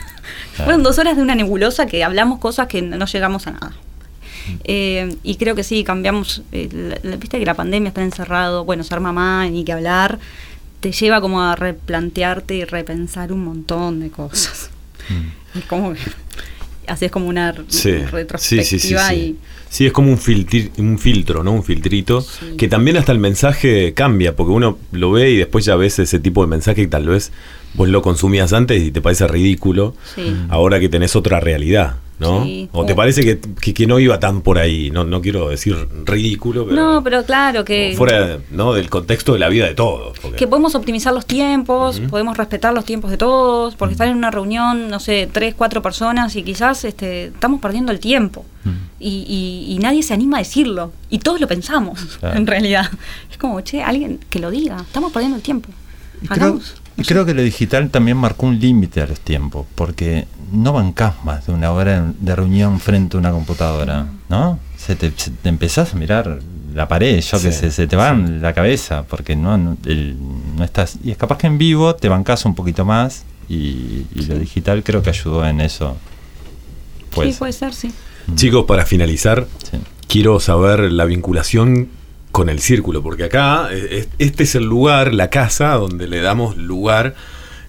Claro. 0.55 0.64
Fueron 0.70 0.83
dos 0.83 0.98
horas 0.98 1.16
de 1.16 1.22
una 1.22 1.35
nebulosa 1.37 1.87
que 1.87 2.03
hablamos 2.05 2.40
cosas 2.40 2.66
que 2.66 2.83
no 2.83 3.07
llegamos 3.07 3.46
a 3.46 3.53
nada. 3.53 3.72
Eh, 4.64 5.16
y 5.22 5.37
creo 5.37 5.55
que 5.55 5.62
sí, 5.62 5.85
cambiamos. 5.85 6.42
eh, 6.53 6.68
la- 6.72 7.11
la- 7.11 7.16
Viste 7.16 7.38
que 7.38 7.46
la 7.46 7.55
pandemia 7.55 7.88
está 7.88 8.03
encerrado, 8.03 8.64
bueno, 8.64 8.83
ser 8.83 8.98
mamá, 9.01 9.46
ni 9.48 9.64
que 9.64 9.72
hablar, 9.72 10.18
te 10.80 10.92
lleva 10.92 11.20
como 11.20 11.42
a 11.42 11.56
replantearte 11.56 12.54
y 12.54 12.64
repensar 12.64 13.32
un 13.32 13.44
montón 13.44 14.00
de 14.00 14.10
cosas. 14.10 14.70
Mm. 15.08 15.58
Y 15.58 15.62
como 15.62 15.92
que 15.94 16.00
haces 16.86 17.10
como 17.10 17.26
una 17.28 17.54
Sí, 17.68 17.92
retrospectiva 17.92 18.62
sí, 18.62 18.78
sí, 18.78 18.94
y 19.16 19.36
Sí, 19.70 19.84
es 19.86 19.92
como 19.92 20.10
un, 20.10 20.18
filtri- 20.18 20.70
un 20.78 20.98
filtro, 20.98 21.44
¿no? 21.44 21.52
Un 21.52 21.62
filtrito. 21.62 22.24
Que 22.56 22.68
también 22.68 22.96
hasta 22.96 23.12
el 23.12 23.18
mensaje 23.18 23.92
cambia, 23.92 24.34
porque 24.34 24.52
uno 24.52 24.78
lo 24.92 25.10
ve 25.12 25.30
y 25.30 25.36
después 25.36 25.66
ya 25.66 25.76
ves 25.76 25.98
ese 25.98 26.18
tipo 26.18 26.40
de 26.42 26.46
mensaje 26.48 26.82
que 26.82 26.88
tal 26.88 27.06
vez 27.06 27.32
vos 27.74 27.86
lo 27.88 28.00
consumías 28.00 28.54
antes 28.54 28.82
y 28.82 28.90
te 28.90 29.02
parece 29.02 29.26
ridículo. 29.28 29.94
Ahora 30.48 30.80
que 30.80 30.88
tenés 30.88 31.16
otra 31.16 31.38
realidad, 31.40 31.96
¿no? 32.18 32.44
Sí. 32.44 32.68
O 32.72 32.85
te 32.85 32.94
parece 32.94 33.22
que, 33.22 33.38
que- 33.61 33.72
que 33.74 33.87
no 33.87 33.98
iba 33.98 34.18
tan 34.18 34.40
por 34.42 34.59
ahí. 34.59 34.90
No, 34.90 35.04
no 35.04 35.20
quiero 35.20 35.48
decir 35.48 35.76
ridículo, 36.04 36.64
pero. 36.66 36.76
No, 36.76 37.04
pero 37.04 37.24
claro 37.24 37.64
que, 37.64 37.94
Fuera 37.96 38.38
¿no? 38.50 38.72
del 38.72 38.90
contexto 38.90 39.33
de 39.35 39.38
la 39.38 39.48
vida 39.48 39.66
de 39.66 39.74
todos. 39.74 40.18
porque- 40.18 40.37
que 40.37 40.46
podemos 40.48 40.74
optimizar 40.74 41.12
los 41.14 41.26
tiempos, 41.26 42.00
podemos 42.11 42.37
respetar 42.37 42.74
los 42.74 42.85
tiempos 42.85 43.11
de 43.11 43.16
todos, 43.18 43.76
porque 43.76 43.92
estar 43.92 44.09
en 44.09 44.16
una 44.16 44.31
reunión, 44.31 44.88
no 44.88 44.98
sé, 45.00 45.28
tres, 45.31 45.54
cuatro 45.54 45.81
personas 45.83 46.35
y 46.37 46.42
quizás 46.42 46.85
este, 46.85 47.26
estamos 47.26 47.61
perdiendo 47.61 47.92
el 47.92 48.00
tiempo. 48.00 48.44
Y, 49.00 49.24
y- 49.68 49.72
y 49.74 49.78
nadie 49.78 50.02
se 50.02 50.12
anima 50.12 50.38
a 50.38 50.40
decirlo. 50.40 50.92
Y 51.09 51.20
todos 51.20 51.40
lo 51.40 51.46
pensamos, 51.46 52.18
Claro. 52.20 52.37
en 52.38 52.46
realidad. 52.46 52.90
Es 53.31 53.38
como, 53.38 53.61
che, 53.61 53.81
alguien 53.83 54.18
que 54.28 54.40
lo 54.40 54.50
diga, 54.50 54.76
estamos 54.81 55.12
perdiendo 55.12 55.37
el 55.37 55.42
tiempo. 55.42 55.70
Creo, 56.28 56.61
Creo 57.06 57.24
que 57.24 57.34
lo 57.34 57.42
digital 57.42 57.90
también 57.90 58.16
marcó 58.16 58.46
un 58.46 58.58
límite 58.58 59.00
a 59.00 59.06
los 59.06 59.20
tiempos, 59.20 59.66
porque 59.74 60.26
no 60.52 60.72
bancás 60.72 61.14
más 61.24 61.46
de 61.46 61.52
una 61.52 61.70
hora 61.72 62.12
de 62.18 62.34
reunión 62.37 62.80
frente 62.80 63.16
a 63.16 63.20
una 63.20 63.30
computadora, 63.30 64.06
¿no? 64.28 64.58
Se 64.76 64.96
te, 64.96 65.12
se 65.16 65.30
te 65.30 65.48
empezás 65.48 65.94
a 65.94 65.96
mirar 65.96 66.40
la 66.74 66.88
pared, 66.88 67.20
yo 67.20 67.40
que 67.40 67.52
Sí, 67.52 67.58
sé, 67.58 67.70
se 67.70 67.87
te 67.87 67.96
va 67.96 68.11
en 68.11 68.40
la 68.42 68.52
cabeza, 68.52 69.04
porque 69.04 69.37
no, 69.37 69.56
no, 69.58 69.76
el- 69.87 70.16
no 70.56 70.64
estás... 70.64 70.96
Y 71.02 71.11
es 71.11 71.16
capaz 71.16 71.38
que 71.38 71.46
en 71.46 71.58
vivo 71.58 71.94
te 71.94 72.08
bancás 72.08 72.44
un 72.44 72.54
poquito 72.54 72.84
más, 72.84 73.24
y, 73.48 74.04
y 74.14 74.26
lo 74.28 74.38
digital 74.38 74.82
creo 74.82 75.02
que 75.02 75.11
ayudó 75.11 75.46
en 75.46 75.61
eso. 75.61 75.96
Pues, 77.14 77.34
sí, 77.34 77.38
puede 77.38 77.52
ser, 77.52 77.72
sí. 77.74 77.90
Chicos, 78.34 78.64
para 78.66 78.84
finalizar, 78.84 79.46
sí. 79.70 79.78
quiero 80.06 80.38
saber 80.40 80.92
la 80.92 81.04
vinculación 81.06 81.88
con 82.38 82.48
el 82.48 82.61
círculo, 82.61 83.03
porque 83.03 83.24
acá 83.24 83.68
eh, 83.72 83.88
es- 83.90 84.09
este 84.18 84.44
es 84.44 84.55
el 84.55 84.64
lugar, 84.64 85.12
la 85.12 85.29
casa, 85.29 85.72
donde 85.74 86.07
le 86.07 86.20
damos 86.20 86.57
lugar 86.57 87.14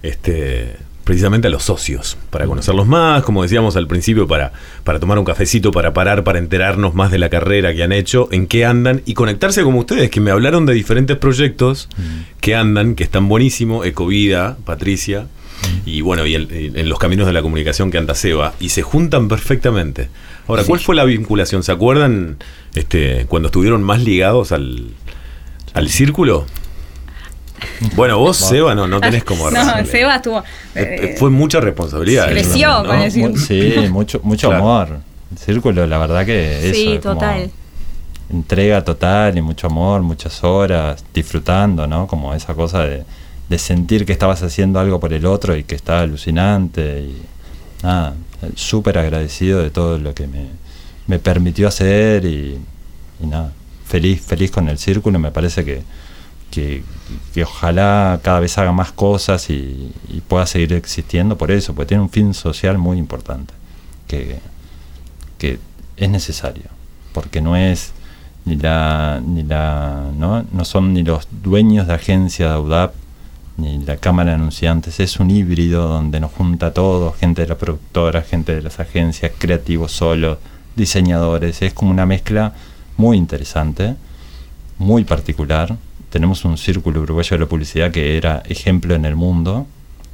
este, 0.02 0.76
precisamente 1.04 1.48
a 1.48 1.50
los 1.50 1.64
socios, 1.64 2.16
para 2.30 2.46
conocerlos 2.46 2.86
más, 2.86 3.22
como 3.24 3.42
decíamos 3.42 3.74
al 3.76 3.86
principio, 3.88 4.28
para, 4.28 4.52
para 4.84 5.00
tomar 5.00 5.18
un 5.18 5.24
cafecito, 5.24 5.72
para 5.72 5.92
parar, 5.92 6.22
para 6.24 6.38
enterarnos 6.38 6.94
más 6.94 7.10
de 7.10 7.18
la 7.18 7.28
carrera 7.28 7.74
que 7.74 7.82
han 7.82 7.90
hecho, 7.92 8.28
en 8.30 8.46
qué 8.46 8.64
andan 8.64 9.02
y 9.06 9.14
conectarse 9.14 9.62
como 9.64 9.80
ustedes, 9.80 10.08
que 10.10 10.20
me 10.20 10.30
hablaron 10.30 10.66
de 10.66 10.72
diferentes 10.74 11.16
proyectos 11.16 11.88
que 12.40 12.54
andan, 12.54 12.94
que 12.94 13.02
están 13.04 13.28
buenísimos, 13.28 13.84
Ecovida, 13.86 14.56
Patricia. 14.64 15.26
Y 15.84 16.00
bueno, 16.00 16.24
y 16.26 16.34
en, 16.36 16.48
en 16.50 16.88
los 16.88 16.98
caminos 16.98 17.26
de 17.26 17.32
la 17.34 17.42
comunicación 17.42 17.90
que 17.90 17.98
anda 17.98 18.14
Seba, 18.14 18.54
y 18.60 18.68
se 18.70 18.82
juntan 18.82 19.28
perfectamente. 19.28 20.08
Ahora, 20.48 20.64
¿cuál 20.64 20.80
fue 20.80 20.94
la 20.96 21.04
vinculación? 21.04 21.62
¿Se 21.62 21.70
acuerdan 21.72 22.36
este, 22.74 23.26
cuando 23.28 23.48
estuvieron 23.48 23.82
más 23.82 24.00
ligados 24.02 24.52
al, 24.52 24.88
al 25.74 25.88
círculo? 25.88 26.46
Bueno, 27.94 28.18
vos, 28.18 28.36
Seba, 28.48 28.74
no, 28.74 28.86
no 28.88 29.00
tenés 29.00 29.24
como 29.24 29.44
No, 29.50 29.60
arrancarle. 29.60 29.90
Seba 29.90 30.16
estuvo. 30.16 30.38
Eh, 30.40 30.42
eh, 30.74 30.98
eh, 31.02 31.16
Fue 31.18 31.30
mucha 31.30 31.60
responsabilidad. 31.60 32.28
creció 32.30 32.76
con 32.78 32.86
¿no? 32.98 33.04
el 33.04 33.10
círculo. 33.12 33.36
Sí, 33.38 33.74
mucho, 33.90 34.20
mucho 34.22 34.48
Claro. 34.48 34.62
amor. 34.64 34.98
El 35.32 35.38
círculo, 35.38 35.86
la 35.86 35.98
verdad 35.98 36.26
que 36.26 36.66
eso. 36.70 36.74
Sí, 36.74 36.92
es 36.94 37.00
total. 37.00 37.50
entrega 38.32 38.82
total 38.84 39.38
y 39.38 39.42
mucho 39.42 39.66
amor, 39.68 40.00
muchas 40.02 40.42
horas, 40.42 41.04
disfrutando, 41.14 41.86
¿no? 41.86 42.06
Como 42.06 42.34
esa 42.34 42.54
cosa 42.54 42.84
de, 42.84 43.04
de 43.48 43.58
sentir 43.58 44.04
que 44.06 44.12
estabas 44.12 44.42
haciendo 44.42 44.80
algo 44.80 44.98
por 44.98 45.12
el 45.12 45.26
otro 45.26 45.54
y 45.56 45.62
que 45.64 45.74
estaba 45.76 46.00
alucinante. 46.00 47.00
Y 47.02 47.22
nada, 47.82 48.14
súper 48.54 48.98
agradecido 48.98 49.62
de 49.62 49.70
todo 49.70 49.98
lo 49.98 50.14
que 50.14 50.26
me, 50.26 50.46
me 51.06 51.18
permitió 51.18 51.68
hacer 51.68 52.24
y, 52.24 52.58
nada, 53.20 53.52
feliz, 53.86 54.22
feliz 54.22 54.50
con 54.50 54.68
el 54.68 54.78
círculo. 54.78 55.18
Me 55.18 55.30
parece 55.30 55.64
que, 55.64 55.82
que, 56.50 56.82
que 57.34 57.42
ojalá 57.44 58.20
cada 58.22 58.40
vez 58.40 58.56
haga 58.58 58.72
más 58.72 58.92
cosas 58.92 59.50
y, 59.50 59.92
pueda 60.28 60.46
seguir 60.46 60.72
existiendo 60.74 61.36
por 61.36 61.50
eso, 61.50 61.74
porque 61.74 61.88
tiene 61.88 62.02
un 62.02 62.10
fin 62.10 62.34
social 62.34 62.78
muy 62.78 62.98
importante, 62.98 63.52
que, 64.06 64.38
que 65.38 65.58
es 65.96 66.08
necesario, 66.08 66.64
porque 67.12 67.40
no 67.40 67.56
es 67.56 67.92
ni 68.44 68.56
la, 68.56 69.20
ni 69.24 69.42
la 69.42 70.10
¿no? 70.16 70.44
no 70.52 70.64
son 70.64 70.94
ni 70.94 71.02
los 71.02 71.26
dueños 71.42 71.86
de 71.86 71.94
agencia 71.94 72.52
de 72.52 72.58
UDAP 72.58 72.94
la 73.86 73.96
Cámara 73.96 74.30
de 74.30 74.36
Anunciantes, 74.36 75.00
es 75.00 75.20
un 75.20 75.30
híbrido 75.30 75.88
donde 75.88 76.20
nos 76.20 76.32
junta 76.32 76.72
todo, 76.72 77.12
gente 77.12 77.42
de 77.42 77.48
la 77.48 77.58
productora, 77.58 78.22
gente 78.22 78.54
de 78.54 78.62
las 78.62 78.80
agencias, 78.80 79.32
creativos 79.38 79.92
solos, 79.92 80.38
diseñadores, 80.76 81.62
es 81.62 81.72
como 81.72 81.90
una 81.90 82.06
mezcla 82.06 82.54
muy 82.96 83.16
interesante, 83.16 83.96
muy 84.78 85.04
particular. 85.04 85.76
Tenemos 86.10 86.44
un 86.44 86.58
círculo 86.58 87.00
uruguayo 87.00 87.36
de 87.36 87.44
la 87.44 87.48
publicidad 87.48 87.90
que 87.90 88.16
era 88.16 88.42
ejemplo 88.46 88.94
en 88.94 89.04
el 89.04 89.16
mundo 89.16 89.66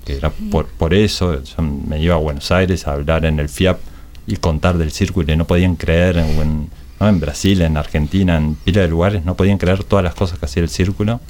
que 0.06 0.16
era 0.16 0.30
por, 0.30 0.68
por 0.68 0.94
eso. 0.94 1.42
Yo 1.42 1.62
me 1.62 2.00
iba 2.00 2.14
a 2.14 2.18
Buenos 2.18 2.50
Aires 2.50 2.86
a 2.86 2.92
hablar 2.92 3.26
en 3.26 3.40
el 3.40 3.50
FIAP 3.50 3.78
y 4.26 4.36
contar 4.36 4.78
del 4.78 4.92
círculo 4.92 5.30
y 5.32 5.36
no 5.36 5.46
podían 5.46 5.76
creer 5.76 6.16
en, 6.16 6.28
en, 6.40 6.70
¿no? 7.00 7.08
en 7.08 7.20
Brasil, 7.20 7.60
en 7.60 7.76
Argentina, 7.76 8.36
en 8.36 8.54
pila 8.54 8.82
de 8.82 8.88
lugares, 8.88 9.24
no 9.24 9.36
podían 9.36 9.58
creer 9.58 9.84
todas 9.84 10.04
las 10.04 10.14
cosas 10.14 10.38
que 10.38 10.46
hacía 10.46 10.62
el 10.62 10.68
círculo. 10.68 11.20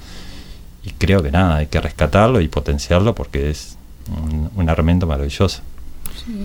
Y 0.86 0.90
creo 0.92 1.22
que 1.22 1.30
nada, 1.32 1.56
hay 1.56 1.66
que 1.66 1.80
rescatarlo 1.80 2.40
y 2.40 2.48
potenciarlo 2.48 3.14
porque 3.14 3.50
es 3.50 3.76
un, 4.16 4.50
una 4.54 4.72
herramienta 4.72 5.04
maravillosa. 5.04 5.62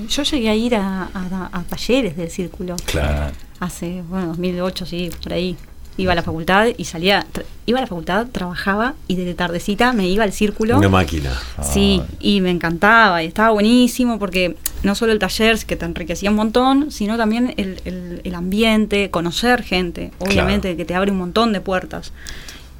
Yo 0.09 0.23
llegué 0.23 0.49
a 0.49 0.55
ir 0.55 0.75
a, 0.75 1.03
a- 1.13 1.49
a 1.53 1.63
talleres 1.63 2.17
del 2.17 2.29
círculo. 2.29 2.75
Claro. 2.85 3.33
Hace, 3.59 4.01
bueno, 4.09 4.27
2008, 4.27 4.85
sí, 4.85 5.09
por 5.23 5.33
ahí. 5.33 5.55
Iba 5.97 6.13
a 6.13 6.15
la 6.15 6.23
facultad 6.23 6.67
y 6.77 6.85
salía, 6.85 7.25
iba 7.65 7.77
a 7.77 7.81
la 7.81 7.87
facultad, 7.87 8.27
trabajaba 8.31 8.95
y 9.07 9.15
de 9.15 9.33
tardecita 9.33 9.91
me 9.93 10.07
iba 10.07 10.23
al 10.23 10.31
círculo. 10.31 10.77
Una 10.77 10.87
máquina. 10.89 11.31
Sí, 11.61 12.01
y 12.19 12.41
me 12.41 12.49
encantaba 12.49 13.21
y 13.23 13.27
estaba 13.27 13.51
buenísimo 13.51 14.17
porque 14.17 14.55
no 14.83 14.95
solo 14.95 15.11
el 15.11 15.19
taller 15.19 15.59
que 15.65 15.75
te 15.75 15.85
enriquecía 15.85 16.29
un 16.31 16.37
montón, 16.37 16.91
sino 16.91 17.17
también 17.17 17.53
el, 17.57 17.81
el- 17.85 18.21
el 18.23 18.35
ambiente, 18.35 19.09
conocer 19.11 19.61
gente, 19.63 20.11
obviamente, 20.19 20.69
Claro. 20.69 20.77
que 20.77 20.85
te 20.85 20.95
abre 20.95 21.11
un 21.11 21.17
montón 21.17 21.51
de 21.53 21.61
puertas. 21.61 22.13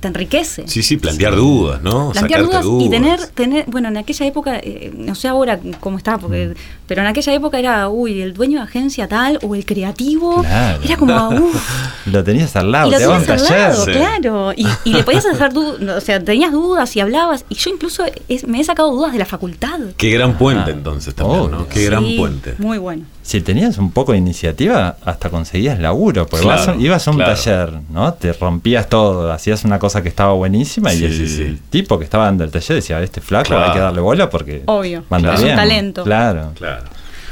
Te 0.01 0.07
enriquece. 0.07 0.63
Sí, 0.67 0.81
sí, 0.83 0.97
plantear 0.97 1.35
dudas, 1.35 1.81
¿no? 1.83 2.09
Plantear 2.11 2.43
dudas, 2.43 2.65
y 2.79 2.89
tener, 2.89 3.25
tener, 3.27 3.65
bueno, 3.67 3.87
en 3.89 3.97
aquella 3.97 4.25
época, 4.25 4.57
eh, 4.57 4.91
no 4.97 5.13
sé 5.13 5.27
ahora 5.27 5.59
cómo 5.79 5.97
está, 5.97 6.17
porque, 6.17 6.55
pero 6.87 7.01
en 7.01 7.07
aquella 7.07 7.33
época 7.35 7.59
era, 7.59 7.87
uy, 7.87 8.19
el 8.19 8.33
dueño 8.33 8.57
de 8.57 8.63
agencia 8.63 9.07
tal 9.07 9.37
o 9.43 9.53
el 9.53 9.63
creativo, 9.63 10.41
Claro. 10.41 10.81
era 10.83 10.97
como, 10.97 11.29
uff, 11.29 12.07
Lo 12.07 12.23
tenías 12.23 12.55
al 12.55 12.71
lado, 12.71 12.87
y 12.87 12.91
lo 12.93 12.97
te 12.97 13.03
tenías 13.05 13.29
al 13.29 13.43
lado, 13.59 13.85
sí. 13.85 13.91
claro. 13.91 14.53
Y, 14.57 14.65
y 14.85 14.93
le 14.93 15.03
podías 15.03 15.25
hacer 15.31 15.53
dudas, 15.53 15.97
o 15.97 16.01
sea, 16.05 16.19
tenías 16.19 16.51
dudas 16.51 16.95
y 16.95 16.99
hablabas. 16.99 17.45
Y 17.49 17.55
yo 17.55 17.69
incluso 17.69 18.03
es- 18.27 18.47
me 18.47 18.59
he 18.59 18.63
sacado 18.63 18.89
dudas 18.91 19.13
de 19.13 19.19
la 19.19 19.25
facultad. 19.25 19.79
Qué 19.97 20.09
gran 20.09 20.35
puente 20.37 20.71
Ah, 20.71 20.73
entonces 20.73 21.13
también, 21.13 21.51
¿no? 21.51 21.57
obvio. 21.57 21.67
Qué 21.69 21.85
gran 21.85 22.03
puente. 22.17 22.55
Muy 22.57 22.79
bueno. 22.79 23.03
Si 23.31 23.39
tenías 23.39 23.77
un 23.77 23.91
poco 23.91 24.11
de 24.11 24.17
iniciativa, 24.17 24.97
hasta 25.05 25.29
conseguías 25.29 25.79
laburo. 25.79 26.25
Porque 26.27 26.43
Claro, 26.45 26.59
vas 26.59 26.67
a- 26.67 26.75
ibas 26.75 27.07
a 27.07 27.11
un 27.11 27.15
claro. 27.17 27.33
taller, 27.33 27.73
¿no? 27.89 28.13
Te 28.15 28.33
rompías 28.33 28.89
todo, 28.89 29.31
hacías 29.31 29.63
una 29.63 29.79
cosa 29.79 30.03
que 30.03 30.09
estaba 30.09 30.33
buenísima 30.33 30.89
Sí, 30.89 31.03
y 31.03 31.05
el, 31.05 31.27
sí, 31.29 31.41
el 31.43 31.59
tipo 31.61 31.97
que 31.97 32.03
estaba 32.03 32.25
dando 32.25 32.43
el 32.43 32.51
taller 32.51 32.75
decía, 32.75 33.01
este 33.01 33.21
flaco 33.21 33.47
Claro. 33.47 33.65
hay 33.67 33.71
que 33.71 33.79
darle 33.79 34.01
bola 34.01 34.29
porque 34.29 34.63
Obvio, 34.65 35.05
manda 35.09 35.33
es 35.35 35.39
un 35.39 35.45
bien". 35.45 35.55
talento. 35.55 36.03
Claro. 36.03 36.51
Claro. 36.55 36.83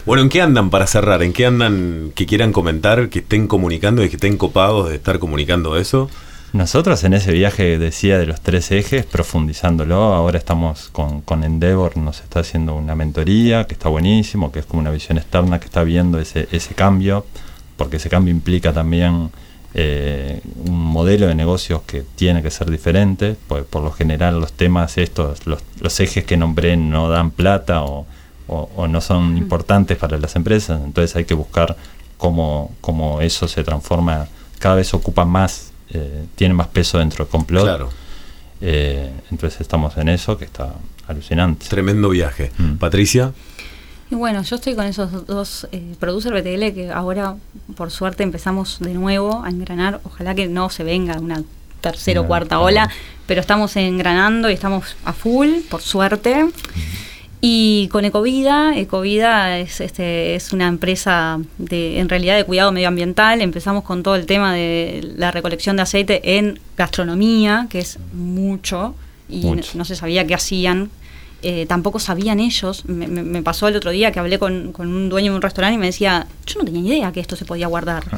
Bueno, 0.05 0.23
¿en 0.23 0.29
qué 0.29 0.41
andan 0.41 0.69
para 0.69 0.87
cerrar? 0.87 1.21
¿En 1.21 1.33
qué 1.33 1.45
andan 1.45 2.13
que 2.15 2.25
quieran 2.25 2.53
comentar, 2.53 3.09
que 3.09 3.19
estén 3.19 3.47
comunicando 3.47 4.01
y 4.01 4.07
que 4.07 4.15
estén 4.15 4.37
copados 4.37 4.87
de 4.87 4.95
estar 4.95 5.19
comunicando 5.19 5.75
eso? 5.77 6.09
Nosotros 6.51 7.03
en 7.03 7.13
ese 7.13 7.31
viaje 7.31 7.77
decía 7.77 8.17
de 8.17 8.25
los 8.25 8.41
tres 8.41 8.71
ejes, 8.71 9.05
profundizándolo, 9.05 9.95
ahora 10.15 10.39
estamos 10.39 10.89
con, 10.89 11.21
con 11.21 11.43
Endeavor, 11.43 11.95
nos 11.95 12.21
está 12.21 12.39
haciendo 12.39 12.73
una 12.75 12.95
mentoría 12.95 13.65
que 13.65 13.73
está 13.75 13.87
buenísimo, 13.89 14.51
que 14.51 14.59
es 14.59 14.65
como 14.65 14.81
una 14.81 14.89
visión 14.89 15.19
externa 15.19 15.59
que 15.59 15.65
está 15.65 15.83
viendo 15.83 16.19
ese, 16.19 16.47
ese 16.51 16.73
cambio, 16.73 17.23
porque 17.77 17.97
ese 17.97 18.09
cambio 18.09 18.31
implica 18.33 18.73
también 18.73 19.29
eh, 19.75 20.41
un 20.65 20.75
modelo 20.81 21.27
de 21.27 21.35
negocios 21.35 21.83
que 21.85 22.03
tiene 22.15 22.41
que 22.41 22.49
ser 22.49 22.71
diferente, 22.71 23.35
pues 23.47 23.63
por 23.63 23.83
lo 23.83 23.91
general 23.91 24.39
los 24.39 24.51
temas 24.53 24.97
estos, 24.97 25.45
los, 25.45 25.61
los 25.79 25.99
ejes 25.99 26.23
que 26.25 26.35
nombré 26.35 26.75
no 26.77 27.09
dan 27.09 27.29
plata 27.29 27.83
o, 27.83 28.07
o- 28.47 28.69
o 28.75 28.87
no 28.87 29.01
son 29.01 29.37
importantes 29.37 29.97
para 29.99 30.17
las 30.17 30.35
empresas, 30.35 30.81
entonces 30.83 31.15
hay 31.15 31.25
que 31.25 31.35
buscar 31.35 31.77
cómo, 32.17 32.71
cómo 32.81 33.21
eso 33.21 33.47
se 33.47 33.63
transforma, 33.63 34.27
cada 34.57 34.73
vez 34.75 34.91
ocupa 34.95 35.25
más, 35.25 35.68
eh, 35.91 36.25
tiene 36.35 36.53
más 36.53 36.67
peso 36.67 36.99
dentro 36.99 37.25
del 37.25 37.31
complot. 37.31 37.63
Claro. 37.63 37.89
Eh, 38.61 39.11
entonces 39.31 39.61
estamos 39.61 39.97
en 39.97 40.09
eso 40.09 40.37
que 40.37 40.45
está 40.45 40.73
alucinante. 41.07 41.67
Tremendo 41.67 42.09
viaje. 42.09 42.51
Mm. 42.57 42.75
Patricia, 42.75 43.33
Y 44.11 44.15
bueno, 44.15 44.41
yo 44.43 44.55
estoy 44.55 44.75
con 44.75 44.85
esos 44.85 45.25
dos 45.25 45.67
eh, 45.71 45.95
producer 45.99 46.33
BTL 46.33 46.73
que 46.73 46.91
ahora, 46.93 47.35
por 47.75 47.91
suerte, 47.91 48.23
empezamos 48.23 48.79
de 48.79 48.93
nuevo 48.93 49.43
a 49.43 49.49
engranar. 49.49 50.01
Ojalá 50.03 50.35
que 50.35 50.47
no 50.47 50.69
se 50.69 50.83
venga 50.83 51.17
una 51.19 51.43
tercera 51.81 52.21
o 52.21 52.27
cuarta 52.27 52.59
ola, 52.59 52.89
pero 53.25 53.39
estamos 53.39 53.75
engranando 53.77 54.49
y 54.49 54.53
estamos 54.53 54.95
a 55.05 55.13
full, 55.13 55.59
por 55.69 55.81
suerte. 55.81 56.45
Y 57.41 57.87
con 57.89 58.03
Ecovida, 58.03 58.77
Ecovida 58.77 59.59
es, 59.59 59.79
este, 59.79 60.35
es 60.35 60.51
una 60.51 60.67
empresa 60.67 61.39
de, 61.57 61.99
en 61.99 62.09
realidad 62.09 62.35
de 62.35 62.43
cuidado 62.43 62.71
medioambiental. 62.73 63.41
Empezamos 63.41 63.85
con 63.85 64.03
todo 64.03 64.15
el 64.15 64.25
tema 64.25 64.53
de 64.53 65.13
la 65.15 65.31
recolección 65.31 65.77
de 65.77 65.83
aceite 65.83 66.37
en 66.37 66.59
gastronomía, 66.75 67.67
que 67.69 67.79
es 67.79 67.97
mucho, 68.13 68.93
y 69.29 69.41
no, 69.45 69.55
Mucho. 69.55 69.77
no 69.77 69.85
se 69.85 69.95
sabía 69.95 70.27
qué 70.27 70.33
hacían. 70.35 70.89
Eh, 71.41 71.65
tampoco 71.65 71.99
sabían 71.99 72.41
ellos. 72.41 72.83
Me, 72.85 73.07
me- 73.07 73.23
me 73.23 73.41
pasó 73.41 73.69
el 73.69 73.75
otro 73.77 73.91
día 73.91 74.11
que 74.11 74.19
hablé 74.19 74.37
con, 74.37 74.73
con 74.73 74.89
un 74.89 75.07
dueño 75.07 75.31
de 75.31 75.37
un 75.37 75.41
restaurante 75.41 75.75
y 75.75 75.77
me 75.77 75.85
decía, 75.85 76.27
yo 76.45 76.59
no 76.59 76.65
tenía 76.65 76.93
idea 76.95 77.11
que 77.13 77.21
esto 77.21 77.37
se 77.37 77.45
podía 77.45 77.67
guardar. 77.67 78.03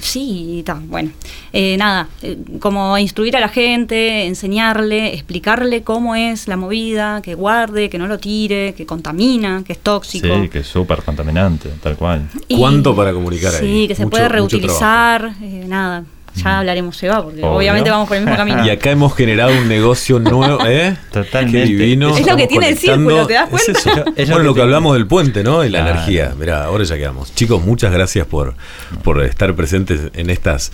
Sí, 0.00 0.56
está, 0.60 0.74
bueno. 0.74 1.10
Eh, 1.52 1.76
nada, 1.78 2.08
eh, 2.22 2.38
como 2.58 2.96
instruir 2.98 3.36
a 3.36 3.40
la 3.40 3.48
gente, 3.48 4.26
enseñarle, 4.26 5.14
explicarle 5.14 5.82
cómo 5.82 6.14
es 6.16 6.48
la 6.48 6.56
movida, 6.56 7.20
que 7.22 7.34
guarde, 7.34 7.90
que 7.90 7.98
no 7.98 8.06
lo 8.06 8.18
tire, 8.18 8.74
que 8.74 8.86
contamina, 8.86 9.62
que 9.66 9.72
es 9.72 9.78
tóxico. 9.78 10.26
Sí, 10.42 10.48
que 10.48 10.60
es 10.60 10.66
súper 10.66 11.02
contaminante, 11.02 11.70
tal 11.82 11.96
cual. 11.96 12.28
Y- 12.48 12.56
¿Cuánto 12.58 12.94
para 12.94 13.12
comunicar 13.12 13.54
ahí? 13.54 13.60
Sí, 13.82 13.88
que 13.88 13.94
se 13.94 14.04
Mucho- 14.04 14.10
puede 14.16 14.28
reutilizar, 14.28 15.34
eh, 15.42 15.64
nada. 15.68 16.04
Ya 16.36 16.58
hablaremos, 16.60 16.96
Seba, 16.96 17.22
porque 17.22 17.40
Obvio. 17.40 17.52
obviamente 17.56 17.90
vamos 17.90 18.06
por 18.08 18.16
el 18.16 18.22
mismo 18.24 18.36
camino. 18.38 18.64
Y 18.64 18.70
acá 18.70 18.90
hemos 18.90 19.14
generado 19.14 19.52
un 19.52 19.68
negocio 19.68 20.18
nuevo, 20.20 20.64
¿eh? 20.66 20.96
Totalmente. 21.12 21.58
Qué 21.60 21.66
divino. 21.66 22.16
Es 22.16 22.26
lo 22.26 22.36
que 22.36 22.46
tiene 22.46 22.68
el 22.68 22.78
círculo, 22.78 23.26
¿te 23.26 23.34
das 23.34 23.48
Es 23.52 23.64
cuenta? 23.64 23.80
eso. 23.80 24.04
Es 24.16 24.28
lo 24.28 24.34
bueno, 24.36 24.48
lo 24.48 24.54
que 24.54 24.58
que 24.58 24.60
te- 24.60 24.62
hablamos 24.62 24.94
del 24.94 25.06
puente, 25.06 25.42
¿no? 25.42 25.64
Y 25.64 25.68
la 25.70 25.80
Claro. 25.80 25.94
energía. 25.96 26.32
Mirá, 26.38 26.64
ahora 26.64 26.84
ya 26.84 26.96
quedamos. 26.96 27.34
Chicos, 27.34 27.64
muchas 27.64 27.92
gracias 27.92 28.26
por, 28.26 28.54
por 29.02 29.22
estar 29.24 29.54
presentes 29.54 30.00
en 30.14 30.30
estas 30.30 30.72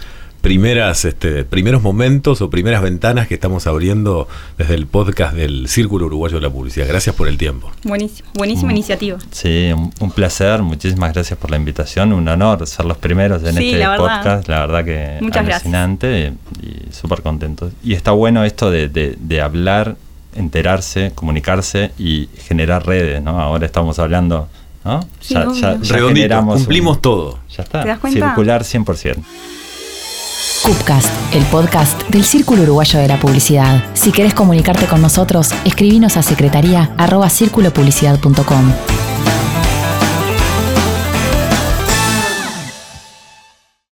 primeras, 0.50 1.04
este, 1.04 1.44
primeros 1.44 1.82
momentos 1.82 2.40
o 2.40 2.48
primeras 2.48 2.80
ventanas 2.80 3.26
que 3.26 3.34
estamos 3.34 3.66
abriendo 3.66 4.28
desde 4.56 4.74
el 4.74 4.86
podcast 4.86 5.34
del 5.34 5.66
Círculo 5.66 6.06
Uruguayo 6.06 6.36
de 6.36 6.42
la 6.42 6.50
Publicidad. 6.50 6.86
Gracias 6.86 7.16
por 7.16 7.26
el 7.26 7.36
tiempo. 7.36 7.72
Buenísimo, 7.82 8.28
buenísima 8.32 8.68
Mm. 8.68 8.76
iniciativa. 8.76 9.18
Sí, 9.32 9.72
un, 9.74 9.92
un 9.98 10.10
placer, 10.12 10.62
muchísimas 10.62 11.12
gracias 11.12 11.36
por 11.36 11.50
la 11.50 11.56
invitación, 11.56 12.12
un 12.12 12.28
honor 12.28 12.64
ser 12.64 12.84
los 12.86 12.96
primeros 12.96 13.42
en 13.42 13.56
Sí, 13.56 13.70
este 13.70 13.78
la 13.80 13.96
podcast, 13.96 14.46
la 14.48 14.60
verdad 14.60 14.84
que 14.84 15.18
Muchas 15.20 15.44
gracias. 15.44 15.62
alucinante 15.62 16.32
y, 16.62 16.66
y 16.66 16.92
súper 16.92 17.22
contento. 17.22 17.72
Y 17.82 17.94
está 17.94 18.12
bueno 18.12 18.44
esto 18.44 18.70
de, 18.70 18.88
de- 18.88 19.16
de 19.18 19.40
hablar, 19.40 19.96
enterarse, 20.36 21.10
comunicarse 21.16 21.90
y 21.98 22.28
generar 22.46 22.86
redes, 22.86 23.20
¿no? 23.20 23.40
Ahora 23.40 23.66
estamos 23.66 23.98
hablando, 23.98 24.46
¿no? 24.84 25.00
Sí, 25.18 25.34
obvio. 25.34 25.60
Redondito, 25.82 26.06
generamos 26.14 26.56
cumplimos 26.58 26.96
un- 26.98 27.02
todo. 27.02 27.38
Ya 27.56 27.64
está, 27.64 27.82
¿Te 27.82 27.88
das 27.88 27.98
cuenta? 27.98 28.26
circular 28.28 28.62
100%. 28.62 29.16
Cupcast, 30.66 31.08
el 31.32 31.44
podcast 31.44 32.02
del 32.08 32.24
Círculo 32.24 32.64
Uruguayo 32.64 32.98
de 32.98 33.06
la 33.06 33.20
Publicidad. 33.20 33.84
Si 33.94 34.10
querés 34.10 34.34
comunicarte 34.34 34.86
con 34.86 35.00
nosotros, 35.00 35.54
escribinos 35.64 36.16
a 36.16 36.24
secretaría. 36.24 36.90